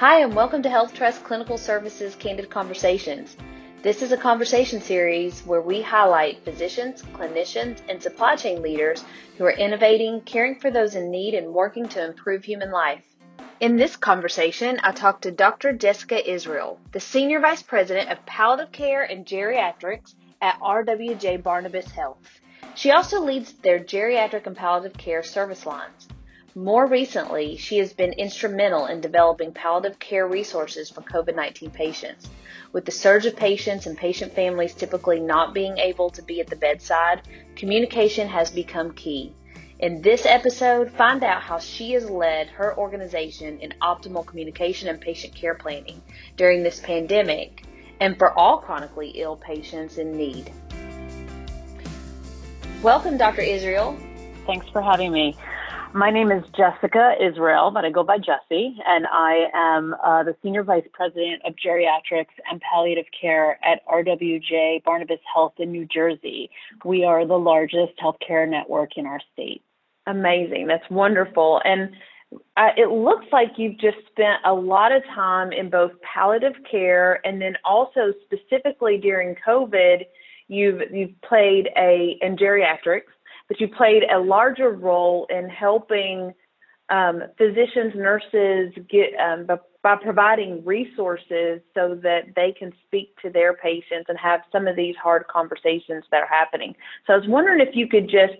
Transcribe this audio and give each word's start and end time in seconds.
Hi, 0.00 0.22
and 0.22 0.34
welcome 0.34 0.62
to 0.62 0.70
Health 0.70 0.94
Trust 0.94 1.24
Clinical 1.24 1.58
Services 1.58 2.14
Candid 2.14 2.48
Conversations. 2.48 3.36
This 3.82 4.00
is 4.00 4.12
a 4.12 4.16
conversation 4.16 4.80
series 4.80 5.42
where 5.42 5.60
we 5.60 5.82
highlight 5.82 6.42
physicians, 6.42 7.02
clinicians, 7.02 7.82
and 7.86 8.02
supply 8.02 8.34
chain 8.34 8.62
leaders 8.62 9.04
who 9.36 9.44
are 9.44 9.50
innovating, 9.50 10.22
caring 10.22 10.58
for 10.58 10.70
those 10.70 10.94
in 10.94 11.10
need, 11.10 11.34
and 11.34 11.52
working 11.52 11.86
to 11.88 12.02
improve 12.02 12.42
human 12.42 12.70
life. 12.70 13.04
In 13.60 13.76
this 13.76 13.94
conversation, 13.94 14.80
I 14.82 14.92
talked 14.92 15.24
to 15.24 15.30
Dr. 15.30 15.74
Jessica 15.74 16.30
Israel, 16.32 16.80
the 16.92 17.00
Senior 17.00 17.40
Vice 17.40 17.62
President 17.62 18.08
of 18.08 18.24
Palliative 18.24 18.72
Care 18.72 19.02
and 19.02 19.26
Geriatrics 19.26 20.14
at 20.40 20.58
RWJ 20.60 21.42
Barnabas 21.42 21.90
Health. 21.90 22.40
She 22.74 22.90
also 22.90 23.20
leads 23.20 23.52
their 23.52 23.78
geriatric 23.78 24.46
and 24.46 24.56
palliative 24.56 24.96
care 24.96 25.22
service 25.22 25.66
lines. 25.66 26.08
More 26.56 26.84
recently, 26.86 27.56
she 27.56 27.78
has 27.78 27.92
been 27.92 28.12
instrumental 28.12 28.86
in 28.86 29.00
developing 29.00 29.52
palliative 29.52 30.00
care 30.00 30.26
resources 30.26 30.90
for 30.90 31.00
COVID 31.02 31.36
19 31.36 31.70
patients. 31.70 32.28
With 32.72 32.84
the 32.84 32.90
surge 32.90 33.24
of 33.24 33.36
patients 33.36 33.86
and 33.86 33.96
patient 33.96 34.32
families 34.32 34.74
typically 34.74 35.20
not 35.20 35.54
being 35.54 35.78
able 35.78 36.10
to 36.10 36.22
be 36.22 36.40
at 36.40 36.48
the 36.48 36.56
bedside, 36.56 37.22
communication 37.54 38.26
has 38.26 38.50
become 38.50 38.92
key. 38.94 39.32
In 39.78 40.02
this 40.02 40.26
episode, 40.26 40.90
find 40.90 41.22
out 41.22 41.40
how 41.40 41.60
she 41.60 41.92
has 41.92 42.10
led 42.10 42.48
her 42.48 42.76
organization 42.76 43.60
in 43.60 43.72
optimal 43.80 44.26
communication 44.26 44.88
and 44.88 45.00
patient 45.00 45.36
care 45.36 45.54
planning 45.54 46.02
during 46.36 46.64
this 46.64 46.80
pandemic 46.80 47.62
and 48.00 48.18
for 48.18 48.36
all 48.36 48.58
chronically 48.58 49.10
ill 49.10 49.36
patients 49.36 49.98
in 49.98 50.16
need. 50.16 50.52
Welcome, 52.82 53.18
Dr. 53.18 53.42
Israel. 53.42 53.96
Thanks 54.46 54.68
for 54.70 54.82
having 54.82 55.12
me. 55.12 55.36
My 55.92 56.10
name 56.10 56.30
is 56.30 56.44
Jessica 56.56 57.14
Israel, 57.20 57.72
but 57.72 57.84
I 57.84 57.90
go 57.90 58.04
by 58.04 58.18
Jessie, 58.18 58.76
and 58.86 59.08
I 59.12 59.46
am 59.52 59.96
uh, 60.04 60.22
the 60.22 60.36
Senior 60.40 60.62
Vice 60.62 60.86
President 60.92 61.42
of 61.44 61.54
Geriatrics 61.56 62.26
and 62.48 62.60
Palliative 62.60 63.06
Care 63.20 63.58
at 63.64 63.84
RWJ 63.88 64.84
Barnabas 64.84 65.18
Health 65.34 65.54
in 65.58 65.72
New 65.72 65.84
Jersey. 65.86 66.48
We 66.84 67.04
are 67.04 67.26
the 67.26 67.38
largest 67.38 67.94
healthcare 68.00 68.48
network 68.48 68.96
in 68.96 69.04
our 69.04 69.18
state. 69.32 69.62
Amazing. 70.06 70.68
That's 70.68 70.88
wonderful. 70.90 71.60
And 71.64 71.90
uh, 72.56 72.68
it 72.76 72.90
looks 72.90 73.26
like 73.32 73.48
you've 73.56 73.78
just 73.80 73.98
spent 74.12 74.42
a 74.44 74.54
lot 74.54 74.92
of 74.92 75.02
time 75.06 75.50
in 75.50 75.70
both 75.70 75.90
palliative 76.02 76.54
care 76.70 77.20
and 77.26 77.42
then 77.42 77.56
also 77.64 78.12
specifically 78.26 78.96
during 78.96 79.34
COVID, 79.44 80.04
you've 80.46 80.82
you've 80.92 81.20
played 81.22 81.68
a 81.76 82.16
in 82.22 82.36
geriatrics 82.36 83.10
but 83.50 83.60
you 83.60 83.66
played 83.66 84.04
a 84.04 84.20
larger 84.20 84.70
role 84.70 85.26
in 85.28 85.48
helping 85.48 86.32
um, 86.88 87.24
physicians, 87.36 87.92
nurses 87.96 88.72
get 88.88 89.10
um, 89.18 89.44
by, 89.44 89.56
by 89.82 89.96
providing 89.96 90.64
resources 90.64 91.60
so 91.74 91.98
that 92.00 92.32
they 92.36 92.54
can 92.56 92.72
speak 92.86 93.08
to 93.22 93.28
their 93.28 93.54
patients 93.54 94.06
and 94.08 94.16
have 94.18 94.42
some 94.52 94.68
of 94.68 94.76
these 94.76 94.94
hard 95.02 95.24
conversations 95.26 96.04
that 96.12 96.22
are 96.22 96.28
happening. 96.28 96.76
So 97.08 97.14
I 97.14 97.16
was 97.16 97.26
wondering 97.26 97.58
if 97.60 97.74
you 97.74 97.88
could 97.88 98.04
just 98.04 98.34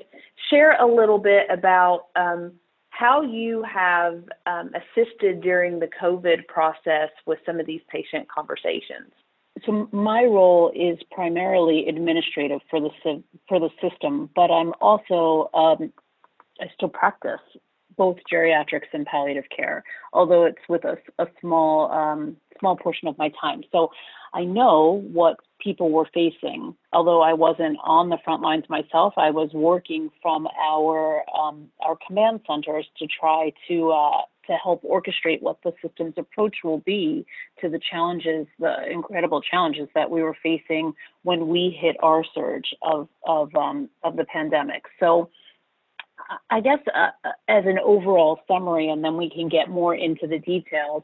share 0.49 0.81
a 0.81 0.87
little 0.87 1.19
bit 1.19 1.47
about 1.51 2.07
um, 2.15 2.53
how 2.91 3.21
you 3.21 3.65
have 3.65 4.23
um, 4.47 4.71
assisted 4.77 5.41
during 5.41 5.81
the 5.81 5.89
COVID 6.01 6.47
process 6.47 7.11
with 7.27 7.41
some 7.45 7.59
of 7.59 7.67
these 7.67 7.81
patient 7.91 8.29
conversations 8.29 9.11
so 9.65 9.89
my 9.93 10.25
role 10.25 10.73
is 10.75 10.99
primarily 11.11 11.89
administrative 11.89 12.61
for 12.69 12.81
the 12.81 12.91
for 13.49 13.59
the 13.59 13.71
system, 13.81 14.31
but 14.35 14.51
I'm 14.51 14.73
also 14.81 15.51
um, 15.55 15.93
I 16.61 16.67
still 16.75 16.89
practice 16.89 17.41
both 17.97 18.17
geriatrics 18.33 18.89
and 18.93 19.05
palliative 19.07 19.45
care, 19.55 19.83
although 20.13 20.45
it's 20.45 20.63
with 20.69 20.85
a, 20.85 20.97
a 21.19 21.27
small 21.41 21.91
um, 21.91 22.37
small 22.59 22.77
portion 22.77 23.09
of 23.09 23.19
my 23.19 23.31
time. 23.41 23.63
So 23.73 23.91
I 24.33 24.45
know 24.45 25.03
what 25.13 25.39
people 25.61 25.91
were 25.91 26.09
facing. 26.13 26.75
Although 26.93 27.21
I 27.21 27.33
wasn't 27.33 27.79
on 27.85 28.09
the 28.09 28.19
front 28.25 28.43
lines 28.43 28.65
myself, 28.69 29.15
I 29.17 29.31
was 29.31 29.51
working 29.53 30.11
from 30.23 30.49
our 30.61 31.23
um, 31.37 31.69
our 31.81 31.97
command 32.07 32.41
centers 32.47 32.87
to 32.99 33.07
try 33.07 33.53
to 33.69 33.91
uh, 33.91 34.23
to 34.47 34.57
help 34.57 34.83
orchestrate 34.83 35.43
what 35.43 35.59
the 35.63 35.73
system's 35.83 36.15
approach 36.17 36.57
will 36.65 36.79
be 36.79 37.27
to 37.61 37.69
the 37.69 37.81
challenges, 37.91 38.47
the 38.59 38.91
incredible 38.91 39.41
challenges 39.41 39.89
that 39.95 40.11
we 40.11 40.23
were 40.23 40.37
facing 40.43 40.93
when 41.23 41.49
we 41.49 41.77
hit 41.79 41.97
our 42.03 42.25
surge 42.35 42.75
of 42.83 43.09
of 43.27 43.55
um, 43.55 43.89
of 44.03 44.17
the 44.17 44.25
pandemic. 44.25 44.85
So. 44.99 45.31
I 46.51 46.61
guess 46.61 46.79
uh, 46.95 47.09
uh, 47.25 47.33
as 47.49 47.65
an 47.67 47.79
overall 47.83 48.41
summary, 48.47 48.89
and 48.89 49.03
then 49.03 49.17
we 49.17 49.31
can 49.31 49.49
get 49.49 49.69
more 49.69 49.95
into 49.95 50.29
the 50.29 50.39
details. 50.39 51.03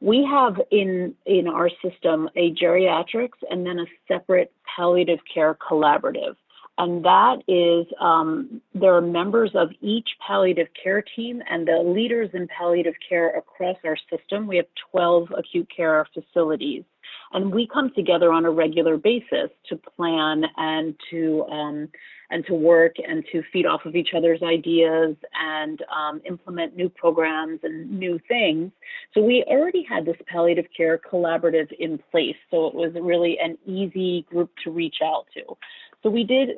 We 0.00 0.26
have 0.30 0.60
in 0.70 1.14
in 1.26 1.46
our 1.46 1.70
system 1.82 2.28
a 2.36 2.52
geriatrics 2.54 3.38
and 3.50 3.66
then 3.66 3.78
a 3.78 3.86
separate 4.08 4.52
palliative 4.76 5.20
care 5.32 5.54
collaborative 5.54 6.36
and 6.80 7.04
that 7.04 7.42
is 7.46 7.86
um, 8.00 8.62
there 8.74 8.94
are 8.94 9.02
members 9.02 9.50
of 9.54 9.68
each 9.82 10.08
palliative 10.26 10.68
care 10.82 11.02
team 11.14 11.42
and 11.48 11.68
the 11.68 11.82
leaders 11.84 12.30
in 12.32 12.48
palliative 12.48 12.94
care 13.06 13.36
across 13.36 13.76
our 13.84 13.98
system. 14.10 14.46
We 14.46 14.56
have 14.56 14.66
12 14.90 15.28
acute 15.36 15.68
care 15.74 16.06
facilities, 16.14 16.84
and 17.32 17.52
we 17.52 17.66
come 17.66 17.90
together 17.94 18.32
on 18.32 18.46
a 18.46 18.50
regular 18.50 18.96
basis 18.96 19.50
to 19.68 19.76
plan 19.76 20.44
and 20.56 20.94
to 21.10 21.44
um, 21.50 21.88
and 22.30 22.46
to 22.46 22.54
work 22.54 22.94
and 23.06 23.24
to 23.32 23.42
feed 23.52 23.66
off 23.66 23.84
of 23.84 23.96
each 23.96 24.10
other's 24.16 24.42
ideas 24.42 25.16
and 25.38 25.82
um, 25.94 26.20
implement 26.26 26.76
new 26.76 26.88
programs 26.88 27.60
and 27.62 27.90
new 27.90 28.18
things. 28.28 28.70
So 29.14 29.20
we 29.20 29.44
already 29.48 29.84
had 29.88 30.04
this 30.04 30.16
palliative 30.26 30.66
care 30.76 30.98
collaborative 30.98 31.72
in 31.78 31.98
place, 32.10 32.36
so 32.50 32.66
it 32.66 32.74
was 32.74 32.92
really 33.00 33.38
an 33.38 33.58
easy 33.66 34.26
group 34.30 34.50
to 34.64 34.70
reach 34.70 34.96
out 35.02 35.26
to. 35.34 35.56
So 36.02 36.08
we 36.08 36.24
did 36.24 36.50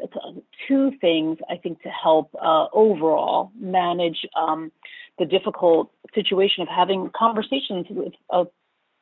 two 0.68 0.92
things, 1.00 1.38
I 1.50 1.56
think, 1.56 1.82
to 1.82 1.88
help 1.88 2.30
uh, 2.40 2.66
overall 2.72 3.50
manage 3.58 4.18
um, 4.36 4.70
the 5.18 5.24
difficult 5.24 5.90
situation 6.14 6.62
of 6.62 6.68
having 6.68 7.10
conversations 7.16 7.86
with 7.90 8.12
uh, 8.30 8.44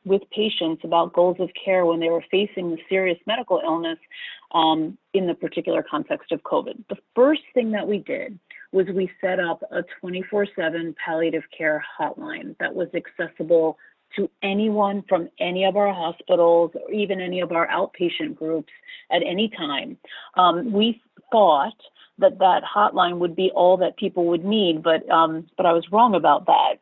with 0.07 0.23
patients 0.31 0.81
about 0.83 1.13
goals 1.13 1.37
of 1.41 1.51
care 1.63 1.85
when 1.85 2.01
they 2.01 2.09
were 2.09 2.25
facing 2.31 2.71
the 2.71 2.79
serious 2.89 3.19
medical 3.27 3.61
illness 3.63 3.99
um, 4.53 4.97
in 5.15 5.27
the 5.27 5.35
particular 5.35 5.85
context 5.89 6.33
of 6.33 6.43
COVID. 6.43 6.85
The 6.89 6.99
first 7.15 7.43
thing 7.55 7.71
that 7.73 7.87
we 7.87 7.99
did 7.99 8.39
was 8.73 8.87
we 8.95 9.11
set 9.21 9.41
up 9.41 9.63
a 9.71 9.83
24 10.01 10.47
7 10.57 10.95
palliative 11.05 11.45
care 11.57 11.85
hotline 11.99 12.57
that 12.59 12.75
was 12.75 12.89
accessible 12.95 13.79
to 14.17 14.29
anyone 14.43 15.05
from 15.09 15.29
any 15.39 15.65
of 15.65 15.77
our 15.77 15.93
hospitals 15.93 16.73
or 16.75 16.91
even 16.93 17.21
any 17.21 17.41
of 17.41 17.53
our 17.53 17.69
outpatient 17.69 18.35
groups 18.35 18.73
at 19.11 19.23
any 19.25 19.49
time. 19.49 19.97
Um, 20.37 20.73
we 20.73 21.01
thought 21.31 21.77
that 22.19 22.39
that 22.39 22.63
hotline 22.65 23.19
would 23.19 23.37
be 23.37 23.51
all 23.55 23.77
that 23.79 23.97
people 23.97 24.27
would 24.27 24.45
need, 24.45 24.83
but 24.83 25.09
um, 25.11 25.47
but 25.57 25.67
I 25.67 25.73
was 25.73 25.85
wrong 25.91 26.15
about 26.15 26.47
that. 26.47 26.75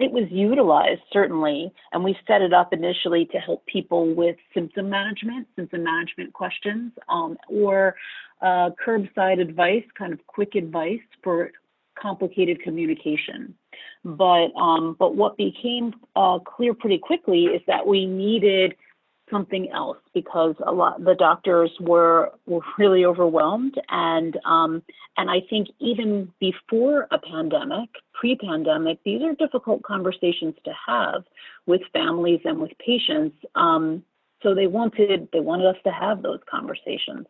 It 0.00 0.10
was 0.12 0.24
utilized 0.30 1.02
certainly, 1.12 1.70
and 1.92 2.02
we 2.02 2.16
set 2.26 2.40
it 2.40 2.54
up 2.54 2.72
initially 2.72 3.26
to 3.26 3.38
help 3.38 3.66
people 3.66 4.14
with 4.14 4.36
symptom 4.54 4.88
management, 4.88 5.46
symptom 5.56 5.84
management 5.84 6.32
questions, 6.32 6.92
um, 7.10 7.36
or 7.48 7.94
uh, 8.40 8.70
curbside 8.82 9.42
advice, 9.42 9.84
kind 9.98 10.14
of 10.14 10.26
quick 10.26 10.54
advice 10.54 11.00
for 11.22 11.50
complicated 12.00 12.62
communication. 12.62 13.54
But 14.02 14.48
um, 14.58 14.96
but 14.98 15.16
what 15.16 15.36
became 15.36 15.92
uh, 16.16 16.38
clear 16.38 16.72
pretty 16.72 16.96
quickly 16.96 17.44
is 17.44 17.60
that 17.66 17.86
we 17.86 18.06
needed 18.06 18.74
something 19.30 19.70
else 19.70 19.98
because 20.14 20.54
a 20.66 20.72
lot 20.72 21.02
the 21.04 21.14
doctors 21.14 21.70
were 21.80 22.32
were 22.46 22.60
really 22.78 23.04
overwhelmed 23.04 23.80
and 23.88 24.38
um, 24.44 24.82
and 25.16 25.30
I 25.30 25.40
think 25.48 25.68
even 25.78 26.32
before 26.40 27.06
a 27.10 27.18
pandemic, 27.18 27.90
pre-pandemic, 28.14 28.98
these 29.04 29.22
are 29.22 29.34
difficult 29.34 29.82
conversations 29.82 30.54
to 30.64 30.72
have 30.86 31.24
with 31.66 31.82
families 31.92 32.40
and 32.44 32.58
with 32.58 32.72
patients. 32.84 33.36
Um, 33.54 34.02
so 34.42 34.54
they 34.54 34.66
wanted 34.66 35.28
they 35.32 35.40
wanted 35.40 35.66
us 35.66 35.82
to 35.84 35.90
have 35.92 36.22
those 36.22 36.40
conversations. 36.50 37.26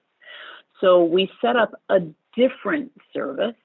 So 0.80 1.04
we 1.04 1.30
set 1.40 1.56
up 1.56 1.72
a 1.88 2.00
different 2.36 2.92
service 3.12 3.56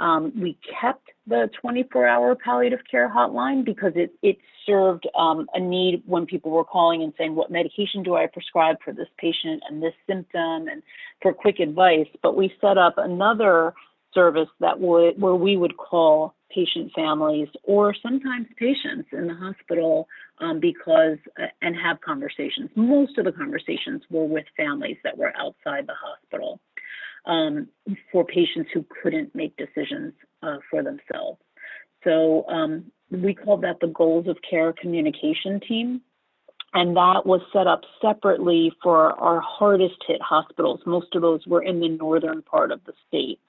um, 0.00 0.32
we 0.40 0.58
kept 0.80 1.08
the 1.26 1.48
24-hour 1.62 2.34
palliative 2.36 2.80
care 2.90 3.08
hotline 3.08 3.64
because 3.64 3.92
it, 3.94 4.12
it 4.22 4.38
served 4.66 5.06
um, 5.14 5.46
a 5.54 5.60
need 5.60 6.02
when 6.06 6.26
people 6.26 6.50
were 6.50 6.64
calling 6.64 7.02
and 7.02 7.12
saying, 7.18 7.34
what 7.34 7.50
medication 7.50 8.02
do 8.02 8.16
I 8.16 8.26
prescribe 8.26 8.76
for 8.84 8.92
this 8.92 9.08
patient 9.18 9.62
and 9.68 9.82
this 9.82 9.94
symptom 10.06 10.68
and 10.68 10.82
for 11.22 11.32
quick 11.32 11.60
advice. 11.60 12.08
But 12.22 12.36
we 12.36 12.52
set 12.60 12.78
up 12.78 12.94
another 12.96 13.74
service 14.14 14.48
that 14.58 14.80
would 14.80 15.20
where 15.20 15.36
we 15.36 15.56
would 15.56 15.76
call 15.76 16.34
patient 16.52 16.90
families 16.94 17.48
or 17.62 17.94
sometimes 18.02 18.46
patients 18.56 19.08
in 19.12 19.28
the 19.28 19.34
hospital 19.34 20.08
um, 20.40 20.58
because 20.58 21.18
uh, 21.40 21.46
and 21.62 21.76
have 21.76 22.00
conversations. 22.00 22.70
Most 22.74 23.18
of 23.18 23.24
the 23.24 23.32
conversations 23.32 24.02
were 24.10 24.24
with 24.24 24.46
families 24.56 24.96
that 25.04 25.16
were 25.16 25.32
outside 25.36 25.86
the 25.86 25.94
hospital 25.94 26.60
um, 27.26 27.68
for 28.10 28.24
patients 28.24 28.70
who 28.72 28.84
couldn't 29.02 29.34
make 29.34 29.56
decisions 29.56 30.12
uh, 30.42 30.56
for 30.70 30.82
themselves. 30.82 31.38
So, 32.04 32.46
um, 32.48 32.90
we 33.10 33.34
called 33.34 33.62
that 33.62 33.80
the 33.80 33.88
goals 33.88 34.28
of 34.28 34.38
care 34.48 34.72
communication 34.72 35.60
team. 35.60 36.00
And 36.72 36.96
that 36.96 37.26
was 37.26 37.40
set 37.52 37.66
up 37.66 37.80
separately 38.00 38.72
for 38.82 39.12
our 39.20 39.40
hardest 39.40 39.96
hit 40.06 40.22
hospitals. 40.22 40.80
Most 40.86 41.14
of 41.16 41.22
those 41.22 41.44
were 41.46 41.62
in 41.62 41.80
the 41.80 41.88
northern 41.88 42.42
part 42.42 42.70
of 42.70 42.80
the 42.84 42.92
state. 43.08 43.40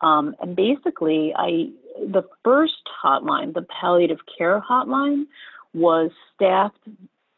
Um, 0.00 0.34
and 0.40 0.54
basically, 0.54 1.32
I 1.36 1.70
the 1.98 2.22
first 2.44 2.88
hotline, 3.04 3.54
the 3.54 3.66
palliative 3.80 4.18
care 4.36 4.60
hotline, 4.60 5.24
was 5.74 6.10
staffed 6.34 6.88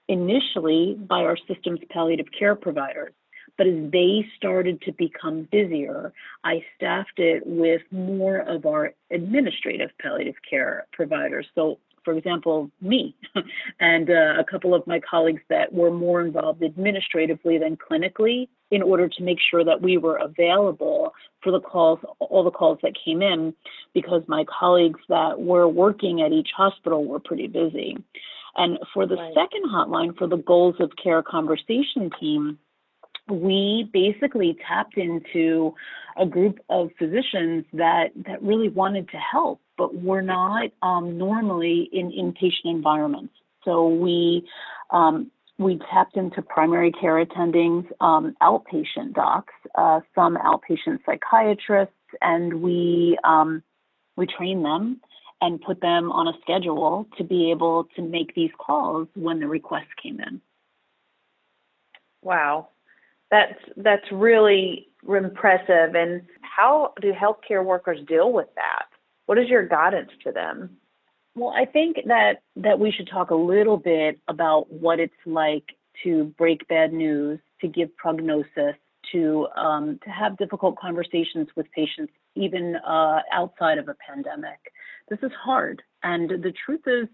initially 0.08 0.94
by 0.94 1.20
our 1.20 1.36
system's 1.48 1.80
palliative 1.90 2.26
care 2.38 2.54
providers. 2.54 3.12
But 3.56 3.68
as 3.68 3.90
they 3.92 4.26
started 4.36 4.82
to 4.82 4.92
become 4.92 5.48
busier, 5.50 6.12
I 6.42 6.64
staffed 6.76 7.18
it 7.18 7.42
with 7.46 7.82
more 7.90 8.38
of 8.38 8.66
our 8.66 8.92
administrative 9.10 9.90
palliative 10.00 10.36
care 10.48 10.86
providers. 10.92 11.46
So 11.54 11.78
for 12.04 12.12
example, 12.12 12.70
me 12.80 13.16
and 13.80 14.10
uh, 14.10 14.34
a 14.38 14.44
couple 14.44 14.74
of 14.74 14.86
my 14.86 15.00
colleagues 15.00 15.42
that 15.48 15.72
were 15.72 15.90
more 15.90 16.20
involved 16.20 16.62
administratively 16.62 17.58
than 17.58 17.76
clinically 17.76 18.48
in 18.70 18.82
order 18.82 19.08
to 19.08 19.22
make 19.22 19.38
sure 19.50 19.64
that 19.64 19.80
we 19.80 19.96
were 19.96 20.16
available 20.16 21.12
for 21.42 21.50
the 21.50 21.60
calls, 21.60 21.98
all 22.20 22.44
the 22.44 22.50
calls 22.50 22.78
that 22.82 22.92
came 23.04 23.22
in, 23.22 23.54
because 23.94 24.22
my 24.26 24.44
colleagues 24.44 25.00
that 25.08 25.40
were 25.40 25.68
working 25.68 26.22
at 26.22 26.32
each 26.32 26.50
hospital 26.56 27.04
were 27.04 27.20
pretty 27.20 27.46
busy. 27.46 27.96
And 28.56 28.78
for 28.92 29.06
the 29.06 29.16
right. 29.16 29.34
second 29.34 29.64
hotline, 29.70 30.16
for 30.16 30.28
the 30.28 30.36
goals 30.36 30.76
of 30.78 30.92
care 31.02 31.22
conversation 31.22 32.10
team, 32.20 32.58
we 33.28 33.88
basically 33.92 34.56
tapped 34.66 34.96
into 34.96 35.74
a 36.16 36.26
group 36.26 36.58
of 36.68 36.90
physicians 36.98 37.64
that 37.72 38.08
that 38.26 38.42
really 38.42 38.68
wanted 38.68 39.08
to 39.10 39.16
help, 39.16 39.60
but 39.76 39.94
were 40.02 40.22
not 40.22 40.70
um, 40.82 41.16
normally 41.18 41.88
in 41.92 42.10
inpatient 42.12 42.66
environments. 42.66 43.34
So 43.64 43.88
we 43.88 44.46
um, 44.90 45.30
we 45.58 45.78
tapped 45.90 46.16
into 46.16 46.42
primary 46.42 46.92
care 46.92 47.24
attendings, 47.24 47.86
um, 48.00 48.36
outpatient 48.42 49.14
docs, 49.14 49.54
uh, 49.76 50.00
some 50.14 50.36
outpatient 50.36 50.98
psychiatrists, 51.06 51.94
and 52.20 52.60
we 52.60 53.18
um, 53.24 53.62
we 54.16 54.26
trained 54.26 54.64
them 54.64 55.00
and 55.40 55.60
put 55.60 55.80
them 55.80 56.12
on 56.12 56.28
a 56.28 56.32
schedule 56.42 57.06
to 57.18 57.24
be 57.24 57.50
able 57.50 57.84
to 57.96 58.02
make 58.02 58.34
these 58.34 58.50
calls 58.58 59.08
when 59.14 59.40
the 59.40 59.46
requests 59.46 59.92
came 60.02 60.20
in. 60.20 60.40
Wow, 62.22 62.68
that's 63.34 63.60
that's 63.76 64.12
really 64.12 64.88
impressive. 65.08 65.94
And 65.94 66.22
how 66.42 66.92
do 67.00 67.12
healthcare 67.12 67.64
workers 67.64 67.98
deal 68.06 68.32
with 68.32 68.48
that? 68.54 68.86
What 69.26 69.38
is 69.38 69.48
your 69.48 69.66
guidance 69.66 70.10
to 70.22 70.30
them? 70.30 70.76
Well, 71.34 71.52
I 71.56 71.64
think 71.64 71.96
that 72.06 72.42
that 72.56 72.78
we 72.78 72.92
should 72.92 73.08
talk 73.08 73.30
a 73.30 73.34
little 73.34 73.76
bit 73.76 74.20
about 74.28 74.72
what 74.72 75.00
it's 75.00 75.22
like 75.26 75.64
to 76.04 76.32
break 76.38 76.68
bad 76.68 76.92
news, 76.92 77.40
to 77.60 77.66
give 77.66 77.96
prognosis, 77.96 78.76
to 79.10 79.48
um, 79.56 79.98
to 80.04 80.10
have 80.10 80.38
difficult 80.38 80.78
conversations 80.78 81.48
with 81.56 81.66
patients, 81.72 82.12
even 82.36 82.76
uh, 82.76 83.20
outside 83.32 83.78
of 83.78 83.88
a 83.88 83.96
pandemic. 84.06 84.60
This 85.08 85.18
is 85.22 85.32
hard, 85.44 85.82
and 86.04 86.30
the 86.30 86.52
truth 86.64 86.86
is, 86.86 87.08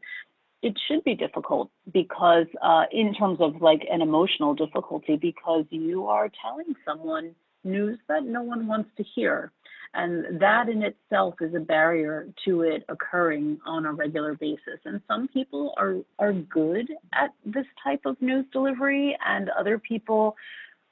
it 0.63 0.79
should 0.87 1.03
be 1.05 1.15
difficult 1.15 1.71
because 1.93 2.47
uh, 2.63 2.85
in 2.93 3.15
terms 3.15 3.39
of 3.41 3.63
like 3.63 3.87
an 3.91 4.03
emotional 4.03 4.55
difficulty 4.55 5.17
because 5.17 5.65
you 5.71 6.07
are 6.07 6.31
telling 6.43 6.75
someone 6.85 7.35
news 7.65 7.99
that 8.09 8.25
no 8.25 8.43
one 8.43 8.67
wants 8.67 8.91
to 8.97 9.05
hear. 9.15 9.53
And 9.93 10.41
that 10.41 10.69
in 10.69 10.83
itself 10.83 11.35
is 11.41 11.53
a 11.55 11.61
barrier 11.61 12.29
to 12.45 12.63
it 12.63 12.85
occurring 12.89 13.59
on 13.67 13.87
a 13.87 13.93
regular 13.93 14.35
basis. 14.35 14.79
And 14.85 15.01
some 15.09 15.27
people 15.29 15.75
are 15.77 15.97
are 16.19 16.33
good 16.33 16.89
at 17.13 17.31
this 17.45 17.67
type 17.83 18.03
of 18.05 18.21
news 18.21 18.45
delivery 18.53 19.17
and 19.27 19.51
other 19.51 19.79
people 19.79 20.37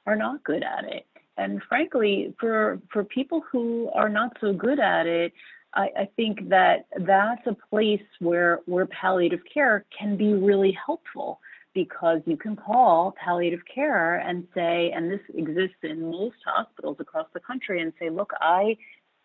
are 0.05 0.17
not 0.17 0.43
good 0.43 0.63
at 0.63 0.83
it. 0.83 1.05
And 1.37 1.61
frankly 1.69 2.35
for 2.39 2.81
for 2.91 3.05
people 3.05 3.41
who 3.49 3.89
are 3.93 4.09
not 4.09 4.35
so 4.41 4.51
good 4.51 4.79
at 4.79 5.07
it 5.07 5.31
I, 5.73 5.89
I 5.97 6.09
think 6.15 6.49
that 6.49 6.87
that's 6.99 7.45
a 7.45 7.55
place 7.69 8.01
where 8.19 8.61
where 8.65 8.87
palliative 8.87 9.41
care 9.51 9.85
can 9.97 10.17
be 10.17 10.33
really 10.33 10.77
helpful 10.85 11.39
because 11.73 12.21
you 12.25 12.35
can 12.35 12.55
call 12.55 13.13
palliative 13.23 13.61
care 13.73 14.15
and 14.15 14.47
say, 14.55 14.91
and 14.91 15.11
this 15.11 15.21
exists 15.35 15.77
in 15.83 16.09
most 16.09 16.37
hospitals 16.45 16.97
across 16.99 17.27
the 17.33 17.39
country, 17.39 17.81
and 17.81 17.93
say, 17.99 18.09
look, 18.09 18.31
I 18.41 18.77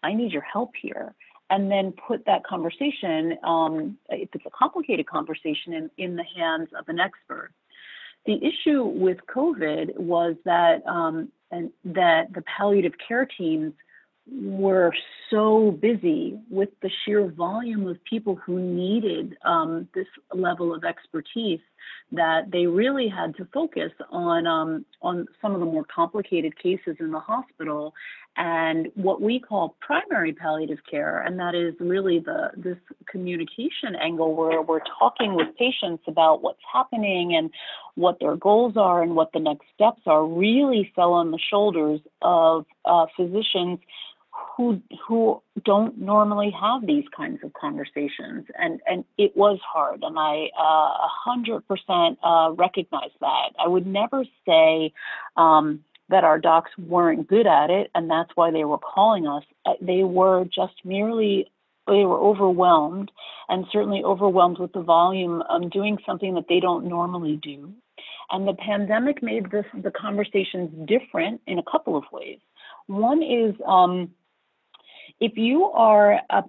I 0.03 0.13
need 0.13 0.33
your 0.33 0.43
help 0.43 0.73
here. 0.81 1.15
And 1.51 1.71
then 1.71 1.93
put 1.93 2.25
that 2.27 2.45
conversation, 2.45 3.37
um, 3.45 3.99
if 4.09 4.31
it's 4.35 4.47
a 4.47 4.51
complicated 4.51 5.07
conversation, 5.07 5.75
in, 5.75 5.91
in 5.99 6.17
the 6.17 6.25
hands 6.37 6.69
of 6.79 6.89
an 6.89 6.99
expert. 6.99 7.53
The 8.27 8.41
issue 8.43 8.83
with 8.85 9.19
COVID 9.35 9.99
was 9.99 10.37
that 10.47 10.87
um, 10.87 11.31
and 11.51 11.71
that 11.85 12.33
the 12.33 12.43
palliative 12.43 12.95
care 13.07 13.27
teams 13.27 13.75
were 14.27 14.95
so 15.31 15.77
busy 15.81 16.39
with 16.51 16.69
the 16.83 16.91
sheer 17.05 17.27
volume 17.27 17.87
of 17.87 18.03
people 18.05 18.37
who 18.37 18.59
needed 18.59 19.37
um, 19.45 19.89
this 19.95 20.07
level 20.33 20.75
of 20.75 20.85
expertise 20.85 21.61
that 22.13 22.51
they 22.51 22.67
really 22.67 23.09
had 23.09 23.37
to 23.37 23.47
focus 23.53 23.93
on 24.11 24.47
um, 24.47 24.85
on 25.03 25.27
some 25.41 25.55
of 25.55 25.61
the 25.61 25.67
more 25.67 25.85
complicated 25.95 26.57
cases 26.59 26.97
in 27.01 27.11
the 27.11 27.19
hospital 27.19 27.93
and 28.37 28.89
what 28.95 29.23
we 29.23 29.39
call 29.39 29.77
primary 29.81 30.33
palliative 30.33 30.79
care, 30.91 31.23
and 31.23 31.39
that 31.39 31.55
is 31.55 31.75
really 31.79 32.19
the 32.19 32.51
this 32.57 32.79
communication 33.09 33.95
angle 34.01 34.35
where 34.35 34.61
we're 34.61 34.81
talking 34.99 35.35
with 35.37 35.49
patients 35.57 36.03
about 36.09 36.43
what's 36.43 36.59
happening 36.73 37.37
and 37.37 37.51
what 37.95 38.19
their 38.19 38.35
goals 38.35 38.77
are 38.77 39.03
and 39.03 39.15
what 39.15 39.33
the 39.33 39.39
next 39.39 39.67
steps 39.73 40.01
are, 40.07 40.27
really 40.27 40.91
fell 40.97 41.13
on 41.13 41.31
the 41.31 41.39
shoulders 41.51 42.01
of 42.23 42.67
uh, 42.85 43.07
physicians 43.17 43.79
who 44.57 44.81
who 45.07 45.43
don't 45.65 45.99
normally 45.99 46.51
have 46.59 46.87
these 46.87 47.05
kinds 47.17 47.41
of 47.43 47.53
conversations. 47.53 48.47
And 48.59 48.81
and 48.87 49.05
it 49.19 49.37
was 49.37 49.59
hard 49.65 50.03
and 50.03 50.19
i 50.19 50.51
uh, 50.59 51.09
hundred 51.25 51.67
percent 51.67 52.19
uh, 52.23 52.53
recognize 52.57 53.11
that. 53.21 53.51
I 53.59 53.69
would 53.69 53.87
never 53.87 54.25
say 54.47 54.93
um, 55.37 55.85
that 56.09 56.25
our 56.25 56.39
docs 56.39 56.71
weren't 56.79 57.29
good 57.29 57.47
at 57.47 57.71
it 57.71 57.91
and 57.95 58.11
that's 58.11 58.31
why 58.35 58.51
they 58.51 58.65
were 58.65 58.79
calling 58.79 59.27
us. 59.27 59.45
Uh, 59.67 59.73
they 59.81 60.03
were 60.03 60.45
just 60.45 60.75
merely 60.85 61.51
they 61.87 62.05
were 62.05 62.19
overwhelmed 62.19 63.11
and 63.49 63.67
certainly 63.71 64.03
overwhelmed 64.03 64.59
with 64.59 64.73
the 64.73 64.83
volume 64.83 65.43
um, 65.51 65.69
doing 65.69 65.99
something 66.07 66.35
that 66.35 66.47
they 66.49 66.61
don't 66.61 66.87
normally 66.87 67.39
do. 67.43 67.73
And 68.31 68.49
the 68.49 68.55
pandemic 68.55 69.23
made 69.23 69.51
this 69.51 69.67
the 69.83 69.91
conversations 69.91 70.71
different 70.89 71.43
in 71.47 71.59
a 71.59 71.63
couple 71.71 71.97
of 71.97 72.05
ways. 72.11 72.39
One 72.87 73.23
is 73.23 73.55
um, 73.67 74.11
if 75.21 75.37
you 75.37 75.65
are 75.65 76.21
a, 76.31 76.45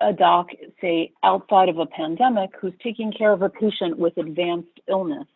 a 0.00 0.12
doc, 0.12 0.48
say, 0.80 1.12
outside 1.22 1.68
of 1.68 1.78
a 1.78 1.86
pandemic, 1.86 2.50
who's 2.60 2.74
taking 2.82 3.12
care 3.12 3.32
of 3.32 3.42
a 3.42 3.48
patient 3.48 3.98
with 3.98 4.16
advanced 4.16 4.80
illness, 4.88 5.26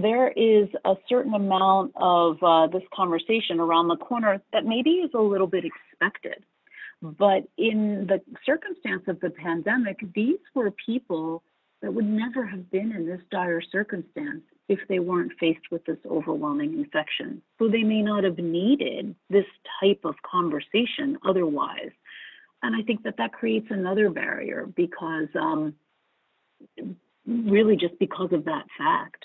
there 0.00 0.28
is 0.28 0.68
a 0.84 0.94
certain 1.08 1.34
amount 1.34 1.92
of 1.96 2.36
uh, 2.42 2.66
this 2.68 2.82
conversation 2.94 3.58
around 3.58 3.88
the 3.88 3.96
corner 3.96 4.40
that 4.52 4.64
maybe 4.64 4.90
is 4.90 5.10
a 5.14 5.20
little 5.20 5.46
bit 5.46 5.64
expected. 5.64 6.44
But 7.02 7.48
in 7.56 8.06
the 8.06 8.20
circumstance 8.44 9.02
of 9.08 9.20
the 9.20 9.30
pandemic, 9.30 9.98
these 10.14 10.38
were 10.54 10.70
people 10.70 11.42
that 11.82 11.92
would 11.92 12.06
never 12.06 12.44
have 12.44 12.70
been 12.70 12.92
in 12.92 13.06
this 13.06 13.20
dire 13.30 13.62
circumstance 13.72 14.42
if 14.68 14.78
they 14.88 14.98
weren't 14.98 15.32
faced 15.40 15.70
with 15.70 15.84
this 15.84 15.98
overwhelming 16.08 16.74
infection. 16.74 17.42
So 17.58 17.68
they 17.68 17.82
may 17.82 18.02
not 18.02 18.24
have 18.24 18.38
needed 18.38 19.14
this 19.28 19.46
type 19.80 20.00
of 20.04 20.14
conversation 20.30 21.18
otherwise. 21.26 21.90
And 22.62 22.76
I 22.76 22.82
think 22.82 23.02
that 23.04 23.16
that 23.16 23.32
creates 23.32 23.66
another 23.70 24.10
barrier 24.10 24.68
because 24.76 25.28
um, 25.34 25.74
really 27.26 27.76
just 27.76 27.98
because 27.98 28.32
of 28.32 28.44
that 28.44 28.66
fact. 28.76 29.24